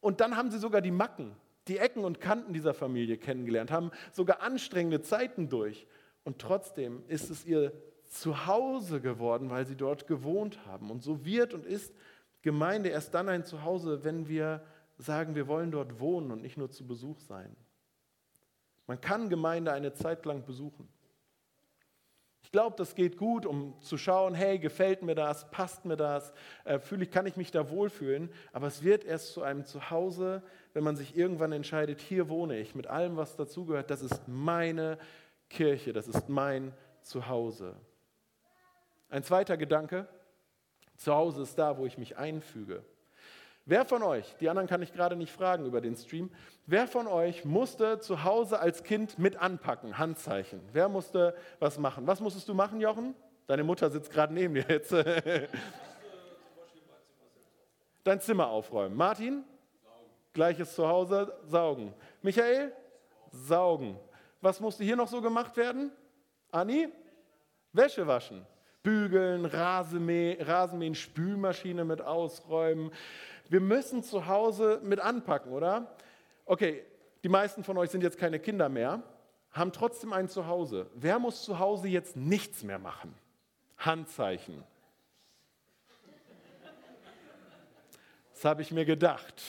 Und 0.00 0.20
dann 0.20 0.36
haben 0.36 0.50
sie 0.50 0.58
sogar 0.58 0.80
die 0.80 0.90
Macken, 0.90 1.36
die 1.68 1.78
Ecken 1.78 2.04
und 2.04 2.20
Kanten 2.20 2.52
dieser 2.52 2.72
Familie 2.72 3.18
kennengelernt, 3.18 3.70
haben 3.70 3.90
sogar 4.12 4.40
anstrengende 4.40 5.02
Zeiten 5.02 5.48
durch. 5.48 5.86
Und 6.24 6.38
trotzdem 6.38 7.02
ist 7.08 7.30
es 7.30 7.44
ihr 7.44 7.72
Zuhause 8.04 9.00
geworden, 9.00 9.50
weil 9.50 9.66
sie 9.66 9.76
dort 9.76 10.06
gewohnt 10.06 10.64
haben. 10.66 10.90
Und 10.90 11.02
so 11.02 11.24
wird 11.24 11.54
und 11.54 11.66
ist 11.66 11.94
Gemeinde 12.42 12.88
erst 12.88 13.14
dann 13.14 13.28
ein 13.28 13.44
Zuhause, 13.44 14.02
wenn 14.04 14.28
wir 14.28 14.62
sagen, 15.00 15.34
wir 15.34 15.48
wollen 15.48 15.70
dort 15.70 16.00
wohnen 16.00 16.30
und 16.30 16.42
nicht 16.42 16.56
nur 16.56 16.70
zu 16.70 16.86
Besuch 16.86 17.18
sein. 17.20 17.54
Man 18.86 19.00
kann 19.00 19.28
Gemeinde 19.28 19.72
eine 19.72 19.92
Zeit 19.92 20.24
lang 20.26 20.44
besuchen. 20.44 20.88
Ich 22.42 22.50
glaube, 22.50 22.74
das 22.76 22.94
geht 22.94 23.16
gut, 23.16 23.46
um 23.46 23.80
zu 23.80 23.96
schauen, 23.96 24.34
hey, 24.34 24.58
gefällt 24.58 25.02
mir 25.02 25.14
das, 25.14 25.48
passt 25.50 25.84
mir 25.84 25.96
das, 25.96 26.32
äh, 26.64 26.80
fühle 26.80 27.04
ich, 27.04 27.10
kann 27.10 27.26
ich 27.26 27.36
mich 27.36 27.52
da 27.52 27.70
wohlfühlen. 27.70 28.30
Aber 28.52 28.66
es 28.66 28.82
wird 28.82 29.04
erst 29.04 29.32
zu 29.32 29.42
einem 29.42 29.64
Zuhause, 29.64 30.42
wenn 30.72 30.82
man 30.82 30.96
sich 30.96 31.16
irgendwann 31.16 31.52
entscheidet, 31.52 32.00
hier 32.00 32.28
wohne 32.28 32.58
ich 32.58 32.74
mit 32.74 32.88
allem, 32.88 33.16
was 33.16 33.36
dazugehört. 33.36 33.90
Das 33.90 34.02
ist 34.02 34.26
meine 34.26 34.98
Kirche, 35.48 35.92
das 35.92 36.08
ist 36.08 36.28
mein 36.28 36.74
Zuhause. 37.02 37.76
Ein 39.08 39.22
zweiter 39.22 39.56
Gedanke, 39.56 40.08
Zuhause 40.96 41.42
ist 41.42 41.58
da, 41.58 41.78
wo 41.78 41.86
ich 41.86 41.98
mich 41.98 42.16
einfüge. 42.16 42.84
Wer 43.66 43.84
von 43.84 44.02
euch, 44.02 44.34
die 44.40 44.48
anderen 44.48 44.68
kann 44.68 44.82
ich 44.82 44.92
gerade 44.92 45.16
nicht 45.16 45.32
fragen 45.32 45.66
über 45.66 45.80
den 45.80 45.94
Stream, 45.94 46.30
wer 46.66 46.86
von 46.88 47.06
euch 47.06 47.44
musste 47.44 48.00
zu 48.00 48.24
Hause 48.24 48.58
als 48.58 48.82
Kind 48.82 49.18
mit 49.18 49.36
anpacken, 49.36 49.98
Handzeichen? 49.98 50.60
Wer 50.72 50.88
musste 50.88 51.36
was 51.58 51.78
machen? 51.78 52.06
Was 52.06 52.20
musstest 52.20 52.48
du 52.48 52.54
machen, 52.54 52.80
Jochen? 52.80 53.14
Deine 53.46 53.64
Mutter 53.64 53.90
sitzt 53.90 54.10
gerade 54.10 54.32
neben 54.32 54.54
dir 54.54 54.64
jetzt. 54.68 54.92
Dein 58.04 58.20
Zimmer 58.20 58.48
aufräumen. 58.48 58.96
Martin? 58.96 59.44
Gleiches 60.32 60.74
zu 60.74 60.88
Hause, 60.88 61.32
saugen. 61.44 61.92
Michael? 62.22 62.72
Saugen. 63.30 63.98
Was 64.40 64.60
musste 64.60 64.84
hier 64.84 64.96
noch 64.96 65.08
so 65.08 65.20
gemacht 65.20 65.56
werden? 65.56 65.92
Anni? 66.50 66.88
Wäsche 67.72 68.06
waschen. 68.06 68.46
Bügeln, 68.82 69.44
Rasenmähen, 69.44 70.40
Rasenmähen, 70.40 70.94
Spülmaschine 70.94 71.84
mit 71.84 72.00
ausräumen, 72.00 72.90
wir 73.50 73.60
müssen 73.60 74.04
zu 74.04 74.28
Hause 74.28 74.80
mit 74.84 75.00
anpacken, 75.00 75.52
oder? 75.52 75.92
Okay, 76.46 76.84
die 77.24 77.28
meisten 77.28 77.64
von 77.64 77.76
euch 77.78 77.90
sind 77.90 78.02
jetzt 78.02 78.16
keine 78.16 78.38
Kinder 78.38 78.68
mehr, 78.68 79.02
haben 79.50 79.72
trotzdem 79.72 80.12
ein 80.12 80.28
Zuhause. 80.28 80.88
Wer 80.94 81.18
muss 81.18 81.42
zu 81.42 81.58
Hause 81.58 81.88
jetzt 81.88 82.16
nichts 82.16 82.62
mehr 82.62 82.78
machen? 82.78 83.12
Handzeichen. 83.76 84.62
Das 88.32 88.44
habe 88.44 88.62
ich 88.62 88.70
mir 88.70 88.84
gedacht. 88.84 89.42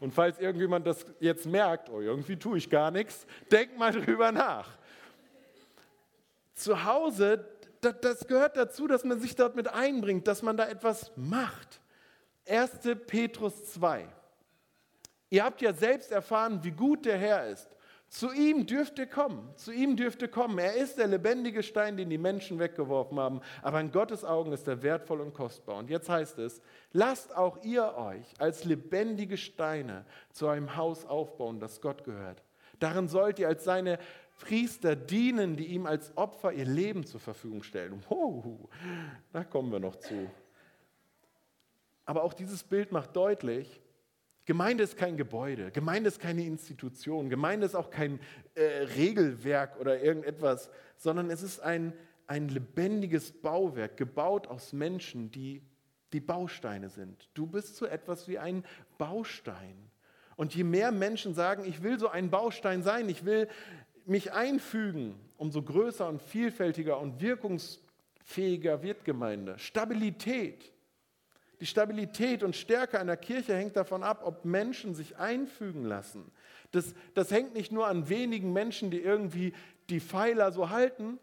Und 0.00 0.12
falls 0.12 0.38
irgendjemand 0.38 0.86
das 0.86 1.06
jetzt 1.18 1.46
merkt, 1.46 1.88
oh, 1.88 2.02
irgendwie 2.02 2.36
tue 2.36 2.58
ich 2.58 2.68
gar 2.68 2.90
nichts, 2.90 3.26
denkt 3.50 3.78
mal 3.78 3.90
drüber 3.90 4.32
nach. 4.32 4.68
Zu 6.52 6.84
Hause, 6.84 7.48
das 7.80 8.26
gehört 8.26 8.58
dazu, 8.58 8.86
dass 8.86 9.02
man 9.02 9.18
sich 9.18 9.34
dort 9.34 9.56
mit 9.56 9.68
einbringt, 9.68 10.28
dass 10.28 10.42
man 10.42 10.58
da 10.58 10.68
etwas 10.68 11.10
macht. 11.16 11.80
1. 12.48 12.80
Petrus 13.06 13.72
2. 13.72 14.06
Ihr 15.30 15.44
habt 15.44 15.60
ja 15.60 15.72
selbst 15.72 16.12
erfahren, 16.12 16.62
wie 16.62 16.70
gut 16.70 17.04
der 17.04 17.18
Herr 17.18 17.46
ist. 17.48 17.68
Zu 18.08 18.32
ihm 18.32 18.66
dürft 18.66 19.00
ihr 19.00 19.06
kommen, 19.06 19.52
zu 19.56 19.72
ihm 19.72 19.96
dürft 19.96 20.22
ihr 20.22 20.28
kommen. 20.28 20.58
Er 20.58 20.74
ist 20.74 20.96
der 20.96 21.08
lebendige 21.08 21.64
Stein, 21.64 21.96
den 21.96 22.08
die 22.08 22.18
Menschen 22.18 22.60
weggeworfen 22.60 23.18
haben, 23.18 23.40
aber 23.62 23.80
in 23.80 23.90
Gottes 23.90 24.24
Augen 24.24 24.52
ist 24.52 24.68
er 24.68 24.82
wertvoll 24.82 25.20
und 25.20 25.34
kostbar. 25.34 25.76
Und 25.76 25.90
jetzt 25.90 26.08
heißt 26.08 26.38
es, 26.38 26.62
lasst 26.92 27.36
auch 27.36 27.62
ihr 27.64 27.94
euch 27.96 28.32
als 28.38 28.64
lebendige 28.64 29.36
Steine 29.36 30.04
zu 30.32 30.46
einem 30.46 30.76
Haus 30.76 31.04
aufbauen, 31.04 31.58
das 31.58 31.80
Gott 31.80 32.04
gehört. 32.04 32.44
Darin 32.78 33.08
sollt 33.08 33.40
ihr 33.40 33.48
als 33.48 33.64
seine 33.64 33.98
Priester 34.38 34.94
dienen, 34.94 35.56
die 35.56 35.66
ihm 35.66 35.86
als 35.86 36.16
Opfer 36.16 36.52
ihr 36.52 36.66
Leben 36.66 37.04
zur 37.04 37.20
Verfügung 37.20 37.64
stellen. 37.64 38.04
Wow, 38.08 38.68
da 39.32 39.42
kommen 39.42 39.72
wir 39.72 39.80
noch 39.80 39.96
zu. 39.96 40.30
Aber 42.06 42.22
auch 42.22 42.32
dieses 42.32 42.64
Bild 42.64 42.92
macht 42.92 43.14
deutlich, 43.14 43.82
Gemeinde 44.46 44.84
ist 44.84 44.96
kein 44.96 45.16
Gebäude, 45.16 45.72
Gemeinde 45.72 46.08
ist 46.08 46.20
keine 46.20 46.44
Institution, 46.44 47.28
Gemeinde 47.28 47.66
ist 47.66 47.74
auch 47.74 47.90
kein 47.90 48.20
äh, 48.54 48.62
Regelwerk 48.96 49.78
oder 49.80 50.00
irgendetwas, 50.00 50.70
sondern 50.96 51.30
es 51.30 51.42
ist 51.42 51.60
ein, 51.60 51.92
ein 52.28 52.48
lebendiges 52.48 53.32
Bauwerk, 53.32 53.96
gebaut 53.96 54.46
aus 54.46 54.72
Menschen, 54.72 55.32
die 55.32 55.62
die 56.12 56.20
Bausteine 56.20 56.88
sind. 56.88 57.28
Du 57.34 57.46
bist 57.46 57.74
so 57.76 57.86
etwas 57.86 58.28
wie 58.28 58.38
ein 58.38 58.64
Baustein. 58.98 59.90
Und 60.36 60.54
je 60.54 60.64
mehr 60.64 60.92
Menschen 60.92 61.34
sagen, 61.34 61.64
ich 61.66 61.82
will 61.82 61.98
so 61.98 62.08
ein 62.08 62.30
Baustein 62.30 62.82
sein, 62.82 63.08
ich 63.08 63.24
will 63.24 63.48
mich 64.04 64.32
einfügen, 64.32 65.18
umso 65.36 65.62
größer 65.62 66.08
und 66.08 66.22
vielfältiger 66.22 67.00
und 67.00 67.20
wirkungsfähiger 67.20 68.82
wird 68.82 69.04
Gemeinde. 69.04 69.58
Stabilität. 69.58 70.72
Die 71.60 71.66
Stabilität 71.66 72.42
und 72.42 72.54
Stärke 72.54 73.00
einer 73.00 73.16
Kirche 73.16 73.54
hängt 73.54 73.76
davon 73.76 74.02
ab, 74.02 74.22
ob 74.24 74.44
Menschen 74.44 74.94
sich 74.94 75.16
einfügen 75.16 75.84
lassen. 75.84 76.30
Das, 76.70 76.94
das 77.14 77.30
hängt 77.30 77.54
nicht 77.54 77.72
nur 77.72 77.86
an 77.86 78.08
wenigen 78.08 78.52
Menschen, 78.52 78.90
die 78.90 79.00
irgendwie 79.00 79.54
die 79.88 80.00
Pfeiler 80.00 80.52
so 80.52 80.70
halten, 80.70 81.18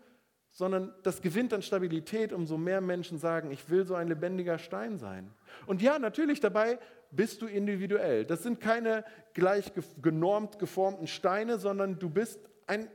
sondern 0.49 0.93
das 1.03 1.21
gewinnt 1.21 1.53
an 1.53 1.61
Stabilität, 1.61 2.31
umso 2.31 2.57
mehr 2.57 2.81
Menschen 2.81 3.17
sagen, 3.17 3.51
ich 3.51 3.69
will 3.69 3.85
so 3.85 3.95
ein 3.95 4.07
lebendiger 4.07 4.59
Stein 4.59 4.97
sein. 4.97 5.31
Und 5.65 5.81
ja, 5.81 5.97
natürlich 5.99 6.39
dabei 6.39 6.79
bist 7.11 7.41
du 7.41 7.47
individuell. 7.47 8.25
Das 8.25 8.43
sind 8.43 8.59
keine 8.59 9.03
gleich 9.33 9.71
genormt 10.01 10.59
geformten 10.59 11.07
Steine, 11.07 11.57
sondern 11.57 11.99
du 11.99 12.09
bist 12.09 12.39
ein 12.67 12.87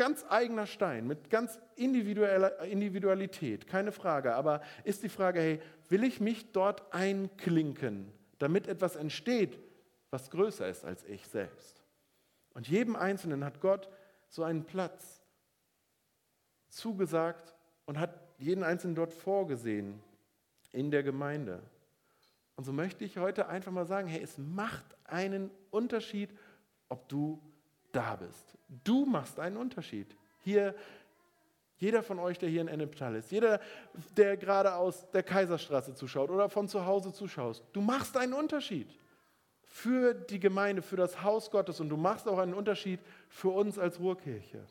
ganz 0.00 0.24
eigener 0.30 0.66
Stein 0.66 1.06
mit 1.06 1.28
ganz 1.28 1.60
individueller 1.76 2.60
Individualität, 2.60 3.66
keine 3.66 3.92
Frage. 3.92 4.34
Aber 4.34 4.62
ist 4.82 5.02
die 5.02 5.10
Frage, 5.10 5.40
hey, 5.40 5.60
will 5.90 6.04
ich 6.04 6.20
mich 6.20 6.52
dort 6.52 6.90
einklinken, 6.90 8.10
damit 8.38 8.66
etwas 8.66 8.96
entsteht, 8.96 9.58
was 10.08 10.30
größer 10.30 10.66
ist 10.66 10.86
als 10.86 11.04
ich 11.04 11.26
selbst. 11.26 11.82
Und 12.54 12.66
jedem 12.66 12.96
Einzelnen 12.96 13.44
hat 13.44 13.60
Gott 13.60 13.90
so 14.30 14.42
einen 14.42 14.64
Platz 14.64 15.20
zugesagt 16.70 17.54
und 17.84 17.98
hat 17.98 18.18
jeden 18.38 18.64
Einzelnen 18.64 18.94
dort 18.94 19.12
vorgesehen 19.12 20.00
in 20.72 20.90
der 20.90 21.02
Gemeinde. 21.02 21.60
Und 22.56 22.64
so 22.64 22.72
möchte 22.72 23.04
ich 23.04 23.18
heute 23.18 23.48
einfach 23.48 23.70
mal 23.70 23.84
sagen, 23.84 24.08
hey, 24.08 24.22
es 24.22 24.38
macht 24.38 24.96
einen 25.04 25.50
Unterschied, 25.70 26.30
ob 26.88 27.06
du 27.10 27.38
da 27.92 28.16
bist. 28.16 28.56
Du 28.84 29.04
machst 29.04 29.38
einen 29.40 29.56
Unterschied. 29.56 30.16
Hier 30.42 30.74
jeder 31.80 32.02
von 32.02 32.18
euch, 32.18 32.38
der 32.38 32.50
hier 32.50 32.60
in 32.60 32.68
Ennepetal 32.68 33.14
ist, 33.16 33.32
jeder, 33.32 33.58
der 34.14 34.36
gerade 34.36 34.74
aus 34.74 35.10
der 35.12 35.22
Kaiserstraße 35.22 35.94
zuschaut 35.94 36.28
oder 36.28 36.50
von 36.50 36.68
zu 36.68 36.84
Hause 36.84 37.10
zuschaust, 37.10 37.64
du 37.72 37.80
machst 37.80 38.18
einen 38.18 38.34
Unterschied 38.34 38.86
für 39.62 40.12
die 40.12 40.38
Gemeinde, 40.38 40.82
für 40.82 40.96
das 40.96 41.22
Haus 41.22 41.50
Gottes 41.50 41.80
und 41.80 41.88
du 41.88 41.96
machst 41.96 42.28
auch 42.28 42.38
einen 42.38 42.52
Unterschied 42.52 43.00
für 43.30 43.48
uns 43.48 43.78
als 43.78 43.98
Ruhrkirche. 43.98 44.66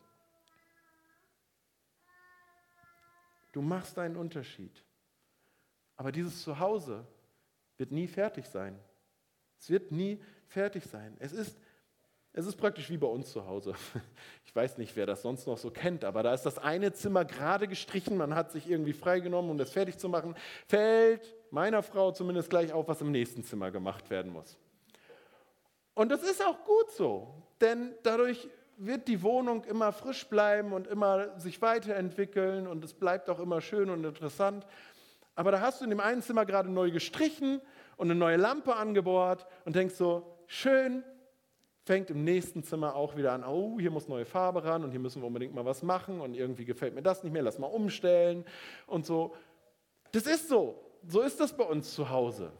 Du 3.53 3.63
machst 3.63 3.97
einen 3.97 4.15
Unterschied. 4.15 4.83
Aber 5.97 6.11
dieses 6.11 6.43
Zuhause 6.43 7.07
wird 7.77 7.91
nie 7.91 8.07
fertig 8.07 8.45
sein. 8.45 8.79
Es 9.57 9.69
wird 9.71 9.91
nie 9.91 10.21
fertig 10.47 10.85
sein. 10.85 11.17
Es 11.19 11.33
ist 11.33 11.57
es 12.33 12.45
ist 12.45 12.55
praktisch 12.55 12.89
wie 12.89 12.97
bei 12.97 13.07
uns 13.07 13.31
zu 13.31 13.45
Hause. 13.45 13.73
Ich 14.45 14.55
weiß 14.55 14.79
nicht, 14.79 14.95
wer 14.95 15.05
das 15.05 15.21
sonst 15.21 15.45
noch 15.45 15.59
so 15.59 15.69
kennt, 15.69 16.03
aber 16.03 16.23
da 16.23 16.33
ist 16.33 16.41
das 16.41 16.57
eine 16.57 16.91
Zimmer 16.91 17.23
gerade 17.23 17.67
gestrichen, 17.67 18.17
man 18.17 18.33
hat 18.33 18.51
sich 18.51 18.67
irgendwie 18.67 18.93
freigenommen, 18.93 19.51
um 19.51 19.59
das 19.59 19.69
fertig 19.69 19.99
zu 19.99 20.09
machen. 20.09 20.33
Fällt 20.67 21.35
meiner 21.51 21.83
Frau 21.83 22.11
zumindest 22.11 22.49
gleich 22.49 22.73
auf, 22.73 22.87
was 22.87 22.99
im 22.99 23.11
nächsten 23.11 23.43
Zimmer 23.43 23.69
gemacht 23.69 24.09
werden 24.09 24.33
muss. 24.33 24.57
Und 25.93 26.09
das 26.09 26.23
ist 26.23 26.43
auch 26.43 26.65
gut 26.65 26.89
so, 26.97 27.31
denn 27.61 27.93
dadurch 28.01 28.49
wird 28.77 29.07
die 29.07 29.21
Wohnung 29.21 29.65
immer 29.65 29.91
frisch 29.91 30.27
bleiben 30.27 30.73
und 30.73 30.87
immer 30.87 31.39
sich 31.39 31.61
weiterentwickeln 31.61 32.65
und 32.65 32.83
es 32.83 32.95
bleibt 32.95 33.29
auch 33.29 33.39
immer 33.39 33.61
schön 33.61 33.91
und 33.91 34.03
interessant. 34.03 34.65
Aber 35.35 35.51
da 35.51 35.61
hast 35.61 35.81
du 35.81 35.83
in 35.83 35.91
dem 35.91 35.99
einen 35.99 36.23
Zimmer 36.23 36.45
gerade 36.47 36.71
neu 36.71 36.89
gestrichen 36.89 37.61
und 37.97 38.09
eine 38.09 38.19
neue 38.19 38.37
Lampe 38.37 38.75
angebohrt 38.75 39.45
und 39.65 39.75
denkst 39.75 39.93
so, 39.93 40.39
schön, 40.47 41.03
fängt 41.89 42.11
im 42.11 42.23
nächsten 42.23 42.61
Zimmer 42.61 42.93
auch 42.93 43.15
wieder 43.15 43.31
an, 43.31 43.43
oh, 43.43 43.79
hier 43.79 43.89
muss 43.89 44.07
neue 44.07 44.23
Farbe 44.23 44.63
ran 44.63 44.83
und 44.83 44.91
hier 44.91 44.99
müssen 44.99 45.23
wir 45.23 45.25
unbedingt 45.25 45.55
mal 45.55 45.65
was 45.65 45.81
machen 45.81 46.21
und 46.21 46.35
irgendwie 46.35 46.63
gefällt 46.63 46.93
mir 46.93 47.01
das 47.01 47.23
nicht 47.23 47.33
mehr, 47.33 47.41
lass 47.41 47.57
mal 47.57 47.65
umstellen 47.65 48.45
und 48.85 49.07
so. 49.07 49.33
Das 50.11 50.27
ist 50.27 50.49
so. 50.49 50.79
So 51.07 51.21
ist 51.21 51.39
das 51.39 51.51
bei 51.57 51.63
uns 51.63 51.95
zu 51.95 52.11
Hause. 52.11 52.51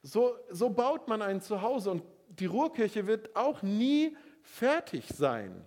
So, 0.00 0.36
so 0.48 0.70
baut 0.70 1.06
man 1.06 1.20
ein 1.20 1.42
Zuhause 1.42 1.90
und 1.90 2.02
die 2.30 2.46
Ruhrkirche 2.46 3.06
wird 3.06 3.36
auch 3.36 3.60
nie 3.60 4.16
fertig 4.40 5.06
sein. 5.08 5.66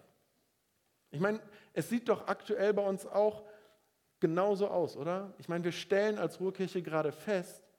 Ich 1.12 1.20
meine, 1.20 1.42
es 1.74 1.90
sieht 1.90 2.10
doch 2.10 2.26
aktuell 2.26 2.74
bei 2.74 2.84
uns 2.84 3.06
auch 3.06 3.44
genauso 4.20 4.68
aus, 4.68 4.98
oder? 4.98 5.32
Ich 5.38 5.48
meine, 5.48 5.64
wir 5.64 5.74
stellen 5.74 6.18
als 6.18 6.40
Ruhrkirche 6.40 6.82
gerade 6.82 7.12
fest, 7.12 7.71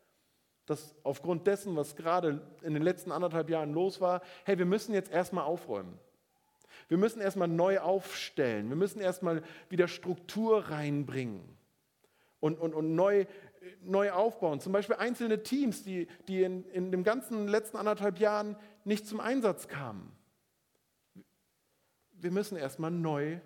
dass 0.67 0.95
aufgrund 1.03 1.47
dessen, 1.47 1.77
was 1.77 1.97
gerade 1.97 2.41
in 2.63 2.75
den 2.75 2.83
letzten 2.83 3.13
anderthalb 3.13 3.51
Jahren 3.51 3.73
los 3.73 4.01
war, 4.01 4.23
hey, 4.45 4.59
wir 4.59 4.67
müssen 4.67 4.95
jetzt 4.95 5.11
erstmal 5.11 5.45
aufräumen. 5.45 5.99
Wir 6.89 6.99
müssen 6.99 7.21
erstmal 7.21 7.49
neu 7.49 7.81
aufstellen. 7.81 8.69
Wir 8.69 8.77
müssen 8.77 9.01
erstmal 9.01 9.43
wieder 9.69 9.89
Struktur 9.89 10.71
reinbringen 10.71 11.43
und, 12.41 12.59
und, 12.59 12.75
und 12.75 12.95
neu, 12.95 13.27
neu 13.83 14.11
aufbauen. 14.11 14.61
Zum 14.61 14.73
Beispiel 14.73 14.97
einzelne 14.97 15.43
Teams, 15.43 15.85
die, 15.85 16.09
die 16.29 16.43
in, 16.43 16.65
in 16.71 16.91
den 16.91 17.05
ganzen 17.05 17.49
letzten 17.49 17.77
anderthalb 17.77 18.19
Jahren 18.19 18.57
nicht 18.85 19.07
zum 19.07 19.21
Einsatz 19.21 19.69
kamen. 19.69 20.13
Wir 22.13 22.31
müssen 22.31 22.57
erstmal 22.57 22.91
neu 22.91 23.39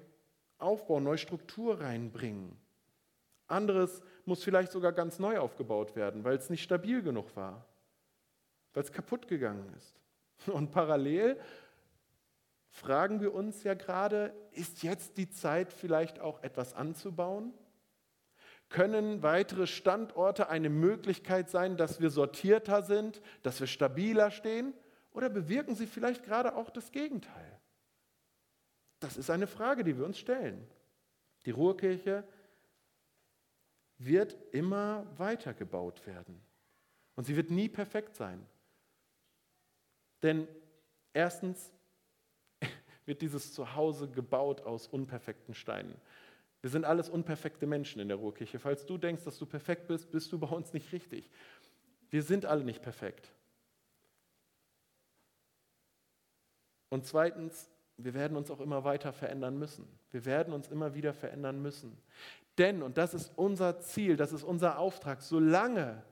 aufbauen, 0.59 1.05
neue 1.05 1.19
Struktur 1.19 1.81
reinbringen. 1.81 2.57
Anderes 3.47 4.03
muss 4.27 4.43
vielleicht 4.43 4.73
sogar 4.73 4.93
ganz 4.93 5.19
neu 5.19 5.39
aufgebaut 5.39 5.97
werden, 5.97 6.25
weil 6.25 6.37
es 6.37 6.51
nicht 6.51 6.63
stabil 6.63 7.03
genug 7.03 7.35
war, 7.37 7.65
weil 8.75 8.83
es 8.83 8.93
kaputt 8.93 9.29
gegangen 9.29 9.73
ist. 9.77 10.01
Und 10.53 10.71
parallel 10.71 11.39
fragen 12.69 13.21
wir 13.21 13.33
uns 13.33 13.63
ja 13.63 13.75
gerade, 13.75 14.35
ist 14.53 14.83
jetzt 14.83 15.17
die 15.17 15.31
Zeit 15.31 15.73
vielleicht 15.73 16.21
auch 16.21 16.43
etwas 16.43 16.75
anzubauen? 16.75 17.55
Können 18.69 19.23
weitere 19.23 19.67
Standorte 19.67 20.49
eine 20.49 20.71
Möglichkeit 20.71 21.49
sein, 21.49 21.77
dass 21.77 22.01
wir 22.01 22.11
sortierter 22.11 22.83
sind, 22.83 23.23
dass 23.43 23.61
wir 23.61 23.69
stabiler 23.69 24.31
stehen? 24.31 24.75
Oder 25.13 25.31
bewirken 25.31 25.77
sie 25.77 25.87
vielleicht 25.87 26.25
gerade 26.25 26.57
auch 26.57 26.69
das 26.69 26.91
Gegenteil? 26.91 27.61
Das 28.99 29.17
ist 29.17 29.31
eine 29.31 29.47
Frage, 29.47 29.85
die 29.85 29.97
wir 29.97 30.05
uns 30.05 30.19
stellen. 30.19 30.67
Die 31.45 31.53
Ruhrkirche 31.53 32.25
wird 33.99 34.37
immer 34.53 35.07
weiter 35.19 35.55
gebaut 35.55 36.07
werden. 36.07 36.41
Und 37.15 37.25
sie 37.25 37.37
wird 37.37 37.51
nie 37.51 37.69
perfekt 37.69 38.15
sein. 38.15 38.45
Denn 40.23 40.47
erstens 41.13 41.73
wird 43.07 43.23
dieses 43.23 43.55
Zuhause 43.55 44.09
gebaut 44.09 44.61
aus 44.63 44.87
unperfekten 44.87 45.55
Steinen. 45.55 45.97
Wir 46.61 46.71
sind 46.71 46.85
alles 46.85 47.09
unperfekte 47.09 47.67
Menschen 47.67 48.01
in 48.01 48.09
der 48.09 48.17
Ruhrkirche. 48.17 48.59
Falls 48.59 48.87
du 48.87 48.99
denkst, 48.99 49.25
dass 49.25 49.39
du 49.39 49.47
perfekt 49.47 49.87
bist, 49.89 50.11
bist 50.11 50.33
du 50.33 50.39
bei 50.39 50.49
uns 50.49 50.73
nicht 50.73 50.93
richtig. 50.93 51.31
Wir 52.11 52.23
sind 52.23 52.45
alle 52.45 52.65
nicht 52.65 52.83
perfekt. 52.83 53.33
Und 56.89 57.07
zweitens, 57.07 57.71
wir 57.97 58.15
werden 58.15 58.37
uns 58.37 58.51
auch 58.51 58.61
immer 58.61 58.85
weiter 58.85 59.13
verändern 59.13 59.59
müssen. 59.59 59.87
Wir 60.11 60.25
werden 60.25 60.53
uns 60.53 60.69
immer 60.69 60.95
wieder 60.95 61.15
verändern 61.15 61.61
müssen. 61.61 61.97
Denn, 62.59 62.83
und 62.83 62.97
das 62.97 63.15
ist 63.15 63.33
unser 63.37 63.81
Ziel, 63.81 64.17
das 64.17 64.33
ist 64.33 64.43
unser 64.43 64.79
Auftrag, 64.79 65.23
solange 65.23 66.03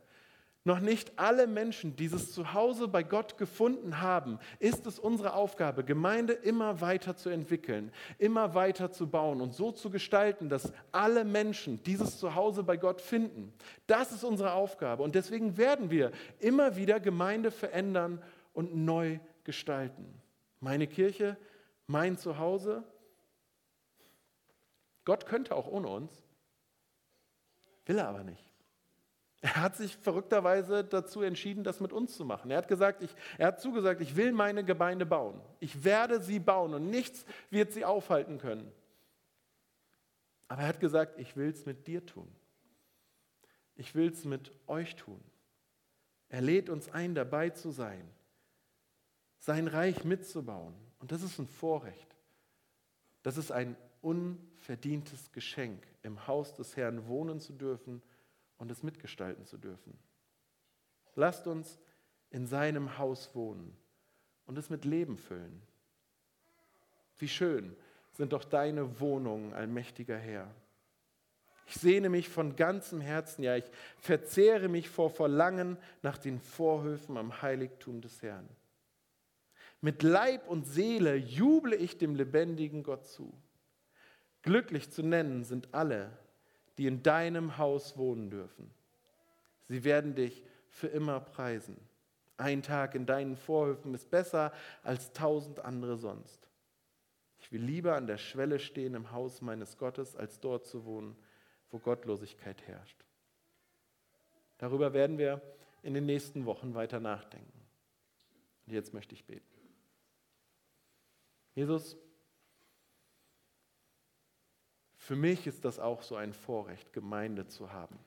noch 0.67 0.81
nicht 0.81 1.19
alle 1.19 1.47
Menschen 1.47 1.95
dieses 1.95 2.33
Zuhause 2.33 2.89
bei 2.89 3.03
Gott 3.03 3.37
gefunden 3.37 4.01
haben, 4.01 4.39
ist 4.59 4.87
es 4.87 4.99
unsere 4.99 5.35
Aufgabe, 5.35 5.85
Gemeinde 5.85 6.33
immer 6.33 6.81
weiter 6.81 7.17
zu 7.17 7.29
entwickeln, 7.29 7.93
immer 8.19 8.55
weiter 8.55 8.91
zu 8.91 9.07
bauen 9.07 9.43
und 9.43 9.53
so 9.55 9.73
zu 9.73 9.91
gestalten, 9.91 10.49
dass 10.49 10.73
alle 10.91 11.25
Menschen 11.25 11.83
dieses 11.83 12.19
Zuhause 12.19 12.63
bei 12.63 12.79
Gott 12.79 13.03
finden. 13.03 13.53
Das 13.87 14.11
ist 14.11 14.25
unsere 14.25 14.55
Aufgabe 14.55 15.03
und 15.03 15.15
deswegen 15.15 15.59
werden 15.59 15.91
wir 15.91 16.13
immer 16.41 16.77
wieder 16.77 16.99
Gemeinde 16.99 17.51
verändern 17.51 18.23
und 18.55 18.75
neu 18.75 19.19
gestalten. 19.45 20.07
Meine 20.61 20.87
Kirche, 20.87 21.37
mein 21.87 22.17
Zuhause. 22.17 22.85
Gott 25.05 25.27
könnte 25.27 25.55
auch 25.55 25.67
ohne 25.67 25.89
uns. 25.89 26.24
Will 27.87 27.99
er 27.99 28.09
aber 28.09 28.25
nicht. 28.25 28.45
Er 29.45 29.57
hat 29.57 29.77
sich 29.77 29.95
verrückterweise 29.99 30.85
dazu 30.85 31.21
entschieden, 31.21 31.65
das 31.65 31.79
mit 31.79 31.93
uns 31.93 32.17
zu 32.17 32.25
machen. 32.25 32.51
Er 32.51 32.57
hat 32.57 32.69
gesagt, 32.69 33.03
ich, 33.03 33.15
er 33.37 33.49
hat 33.49 33.61
zugesagt, 33.61 34.01
ich 34.01 34.17
will 34.17 34.33
meine 34.33 34.65
Gemeinde 34.65 35.05
bauen. 35.05 35.39
Ich 35.61 35.85
werde 35.85 36.23
sie 36.23 36.39
bauen 36.39 36.73
und 36.73 36.89
nichts 36.89 37.27
wird 37.51 37.73
sie 37.73 37.85
aufhalten 37.85 38.39
können. 38.39 38.73
Aber 40.49 40.63
er 40.63 40.69
hat 40.69 40.81
gesagt, 40.81 41.19
ich 41.19 41.37
will 41.37 41.51
es 41.51 41.67
mit 41.67 41.87
dir 41.87 42.07
tun. 42.07 42.35
Ich 43.77 43.95
will 43.95 44.11
es 44.11 44.25
mit 44.25 44.51
euch 44.67 44.97
tun. 44.97 45.21
Er 46.31 46.41
lädt 46.41 46.71
uns 46.71 46.89
ein, 46.89 47.15
dabei 47.15 47.51
zu 47.51 47.71
sein, 47.71 48.09
sein 49.39 49.69
Reich 49.69 50.05
mitzubauen. 50.05 50.75
Und 51.01 51.13
das 51.13 51.23
ist 51.23 51.39
ein 51.39 51.49
Vorrecht. 51.49 52.17
Das 53.23 53.37
ist 53.37 53.53
ein 53.53 53.77
unverdientes 54.05 55.33
Geschenk, 55.33 55.83
im 56.03 56.27
Haus 56.27 56.55
des 56.55 56.77
Herrn 56.77 57.09
wohnen 57.09 57.41
zu 57.41 57.53
dürfen 57.53 58.03
und 58.59 58.71
es 58.71 58.83
mitgestalten 58.83 59.47
zu 59.47 59.57
dürfen. 59.57 59.99
Lasst 61.15 61.47
uns 61.47 61.81
in 62.31 62.47
seinem 62.47 62.99
Haus 62.99 63.35
wohnen 63.35 63.77
und 64.47 64.59
es 64.59 64.71
mit 64.71 64.85
Leben 64.85 65.17
füllen. 65.17 65.63
Wie 67.19 67.29
schön 67.29 67.75
sind 68.13 68.33
doch 68.33 68.45
deine 68.45 69.01
Wohnungen, 69.01 69.53
allmächtiger 69.53 70.19
Herr. 70.19 70.51
Ich 71.67 71.77
sehne 71.77 72.11
mich 72.11 72.29
von 72.29 72.57
ganzem 72.57 73.01
Herzen, 73.01 73.43
ja, 73.43 73.57
ich 73.57 73.65
verzehre 73.99 74.69
mich 74.69 74.91
vor 74.91 75.09
Verlangen 75.09 75.79
nach 76.03 76.19
den 76.19 76.39
Vorhöfen 76.39 77.17
am 77.17 77.41
Heiligtum 77.41 78.03
des 78.03 78.21
Herrn. 78.23 78.49
Mit 79.81 80.03
Leib 80.03 80.49
und 80.49 80.67
Seele 80.67 81.17
juble 81.17 81.75
ich 81.77 81.97
dem 81.97 82.15
lebendigen 82.15 82.83
Gott 82.83 83.07
zu. 83.07 83.33
Glücklich 84.45 84.91
zu 84.91 85.03
nennen 85.03 85.43
sind 85.43 85.73
alle, 85.73 86.11
die 86.77 86.87
in 86.87 87.03
deinem 87.03 87.57
Haus 87.57 87.97
wohnen 87.97 88.29
dürfen. 88.29 88.71
Sie 89.63 89.85
werden 89.85 90.15
dich 90.15 90.45
für 90.69 90.89
immer 90.89 91.19
preisen. 91.19 91.79
Ein 92.37 92.63
Tag 92.63 92.95
in 92.95 93.07
deinen 93.07 93.37
Vorhöfen 93.37 93.95
ist 93.95 94.11
besser 94.11 94.53
als 94.83 95.15
tausend 95.15 95.61
andere 95.61 95.97
sonst. 95.97 96.47
Ich 97.39 97.53
will 97.53 97.63
lieber 97.63 97.97
an 97.97 98.07
der 98.07 98.19
Schwelle 98.19 98.59
stehen 98.59 98.95
im 98.95 99.13
Haus 99.13 99.41
meines 99.41 99.79
Gottes, 99.79 100.15
als 100.15 100.41
dort 100.41 100.67
zu 100.67 100.85
wohnen, 100.85 101.17
wo 101.71 101.79
Gottlosigkeit 101.79 102.61
herrscht. 102.67 103.03
Darüber 104.59 104.93
werden 104.93 105.17
wir 105.17 105.41
in 105.83 105.95
den 105.95 106.05
nächsten 106.05 106.45
Wochen 106.45 106.75
weiter 106.75 107.01
nachdenken. 107.01 107.63
Und 108.67 108.75
jetzt 108.75 108.93
möchte 108.93 109.15
ich 109.15 109.25
beten. 109.25 109.47
Jesus, 111.55 111.97
für 115.05 115.17
mich 115.17 115.47
ist 115.47 115.67
das 115.67 115.79
auch 115.79 116.01
so 116.01 116.17
ein 116.17 116.33
Vorrecht, 116.33 116.95
Gemeinde 116.95 117.47
zu 117.47 117.71
haben, 117.75 117.99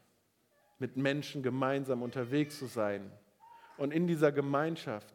mit 0.79 0.97
Menschen 0.97 1.43
gemeinsam 1.43 2.01
unterwegs 2.01 2.57
zu 2.57 2.65
sein 2.65 3.11
und 3.77 3.93
in 3.93 4.07
dieser 4.07 4.31
Gemeinschaft 4.31 5.13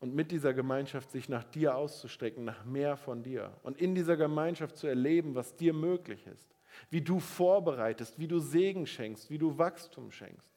und 0.00 0.12
mit 0.12 0.32
dieser 0.32 0.52
Gemeinschaft 0.52 1.12
sich 1.12 1.28
nach 1.28 1.44
dir 1.44 1.76
auszustrecken, 1.76 2.44
nach 2.44 2.64
mehr 2.64 2.96
von 2.96 3.22
dir. 3.22 3.56
Und 3.62 3.80
in 3.80 3.94
dieser 3.94 4.16
Gemeinschaft 4.16 4.76
zu 4.76 4.88
erleben, 4.88 5.36
was 5.36 5.54
dir 5.54 5.72
möglich 5.72 6.26
ist, 6.26 6.52
wie 6.90 7.00
du 7.00 7.20
vorbereitest, 7.20 8.18
wie 8.18 8.26
du 8.26 8.40
Segen 8.40 8.84
schenkst, 8.84 9.30
wie 9.30 9.38
du 9.38 9.56
Wachstum 9.58 10.10
schenkst. 10.10 10.50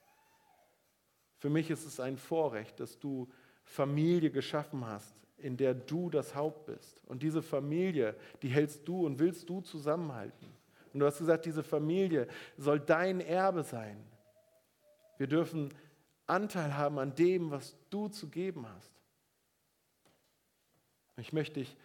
Für 1.37 1.51
mich 1.51 1.69
ist 1.69 1.85
es 1.85 1.99
ein 1.99 2.17
Vorrecht, 2.17 2.79
dass 2.79 2.97
du 2.97 3.29
Familie 3.63 4.31
geschaffen 4.31 4.87
hast, 4.87 5.15
in 5.37 5.57
der 5.57 5.73
du 5.73 6.09
das 6.09 6.35
Haupt 6.35 6.65
bist. 6.65 7.01
Und 7.05 7.23
diese 7.23 7.41
Familie, 7.41 8.15
die 8.41 8.49
hältst 8.49 8.87
du 8.87 9.05
und 9.05 9.19
willst 9.19 9.49
du 9.49 9.61
zusammenhalten. 9.61 10.47
Und 10.93 10.99
du 10.99 11.05
hast 11.05 11.17
gesagt, 11.17 11.45
diese 11.45 11.63
Familie 11.63 12.27
soll 12.57 12.79
dein 12.79 13.19
Erbe 13.19 13.63
sein. 13.63 14.01
Wir 15.17 15.27
dürfen 15.27 15.73
Anteil 16.27 16.75
haben 16.75 16.99
an 16.99 17.13
dem, 17.15 17.51
was 17.51 17.75
du 17.89 18.07
zu 18.07 18.29
geben 18.29 18.67
hast. 18.67 18.91
Ich 21.17 21.33
möchte 21.33 21.59
dich 21.59 21.77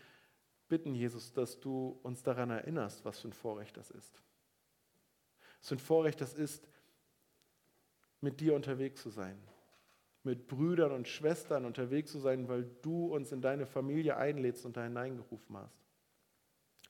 bitten, 0.68 0.94
Jesus, 0.94 1.32
dass 1.32 1.60
du 1.60 1.98
uns 2.02 2.22
daran 2.22 2.50
erinnerst, 2.50 3.04
was 3.04 3.20
für 3.20 3.28
ein 3.28 3.32
Vorrecht 3.32 3.76
das 3.76 3.90
ist. 3.90 4.22
Was 5.60 5.68
für 5.68 5.74
ein 5.74 5.80
Vorrecht 5.80 6.20
das 6.20 6.34
ist, 6.34 6.68
mit 8.20 8.40
dir 8.40 8.54
unterwegs 8.54 9.02
zu 9.02 9.10
sein 9.10 9.38
mit 10.22 10.46
Brüdern 10.46 10.92
und 10.92 11.08
Schwestern 11.08 11.64
unterwegs 11.64 12.12
zu 12.12 12.18
sein, 12.18 12.48
weil 12.48 12.64
du 12.82 13.06
uns 13.14 13.32
in 13.32 13.40
deine 13.40 13.66
Familie 13.66 14.16
einlädst 14.16 14.66
und 14.66 14.76
da 14.76 14.84
hineingerufen 14.84 15.56
hast. 15.56 15.80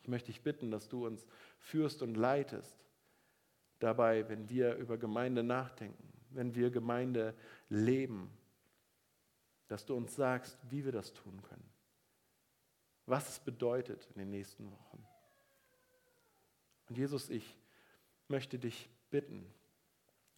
Ich 0.03 0.09
möchte 0.09 0.27
dich 0.33 0.43
bitten, 0.43 0.71
dass 0.71 0.89
du 0.89 1.07
uns 1.07 1.25
führst 1.59 2.03
und 2.03 2.17
leitest 2.17 2.87
dabei, 3.79 4.29
wenn 4.29 4.49
wir 4.49 4.75
über 4.77 4.99
Gemeinde 4.99 5.43
nachdenken, 5.43 6.13
wenn 6.31 6.55
wir 6.55 6.71
Gemeinde 6.71 7.35
leben, 7.69 8.31
dass 9.69 9.87
du 9.87 9.95
uns 9.95 10.17
sagst, 10.17 10.59
wie 10.69 10.85
wir 10.85 10.93
das 10.93 11.13
tun 11.13 11.41
können, 11.43 11.71
was 13.07 13.29
es 13.29 13.39
bedeutet 13.39 14.09
in 14.15 14.19
den 14.19 14.31
nächsten 14.31 14.71
Wochen. 14.71 15.07
Und 16.89 16.99
Jesus, 16.99 17.31
ich 17.31 17.57
möchte 18.27 18.59
dich 18.59 18.91
bitten, 19.11 19.47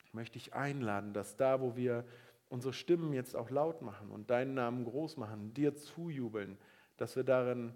ich 0.05 0.13
möchte 0.13 0.35
dich 0.35 0.53
einladen, 0.53 1.15
dass 1.15 1.37
da, 1.37 1.63
wo 1.63 1.77
wir 1.77 2.05
unsere 2.53 2.75
Stimmen 2.75 3.15
jetzt 3.15 3.35
auch 3.35 3.49
laut 3.49 3.81
machen 3.81 4.11
und 4.11 4.29
deinen 4.29 4.53
Namen 4.53 4.85
groß 4.85 5.17
machen, 5.17 5.55
dir 5.55 5.75
zujubeln, 5.75 6.59
dass 6.99 7.17
wir 7.17 7.25
darin, 7.25 7.75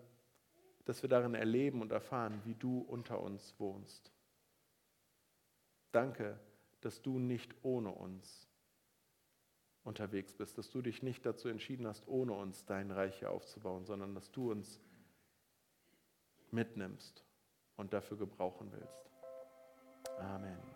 dass 0.85 1.01
wir 1.01 1.09
darin 1.09 1.35
erleben 1.35 1.81
und 1.81 1.93
erfahren, 1.93 2.43
wie 2.45 2.55
du 2.55 2.81
unter 2.81 3.23
uns 3.23 3.55
wohnst. 3.59 4.13
Danke, 5.93 6.39
dass 6.83 7.01
du 7.01 7.19
nicht 7.19 7.55
ohne 7.63 7.91
uns 7.91 8.51
unterwegs 9.83 10.35
bist, 10.35 10.59
dass 10.59 10.69
du 10.69 10.83
dich 10.83 11.03
nicht 11.03 11.25
dazu 11.25 11.49
entschieden 11.49 11.87
hast, 11.87 12.07
ohne 12.07 12.35
uns 12.35 12.67
dein 12.67 12.91
Reich 12.91 13.19
hier 13.19 13.31
aufzubauen, 13.31 13.87
sondern 13.87 14.15
dass 14.15 14.31
du 14.31 14.51
uns 14.51 14.79
mitnimmst 16.51 17.25
und 17.77 17.95
dafür 17.95 18.19
gebrauchen 18.19 18.71
willst. 18.73 19.11
Amen. 20.19 20.76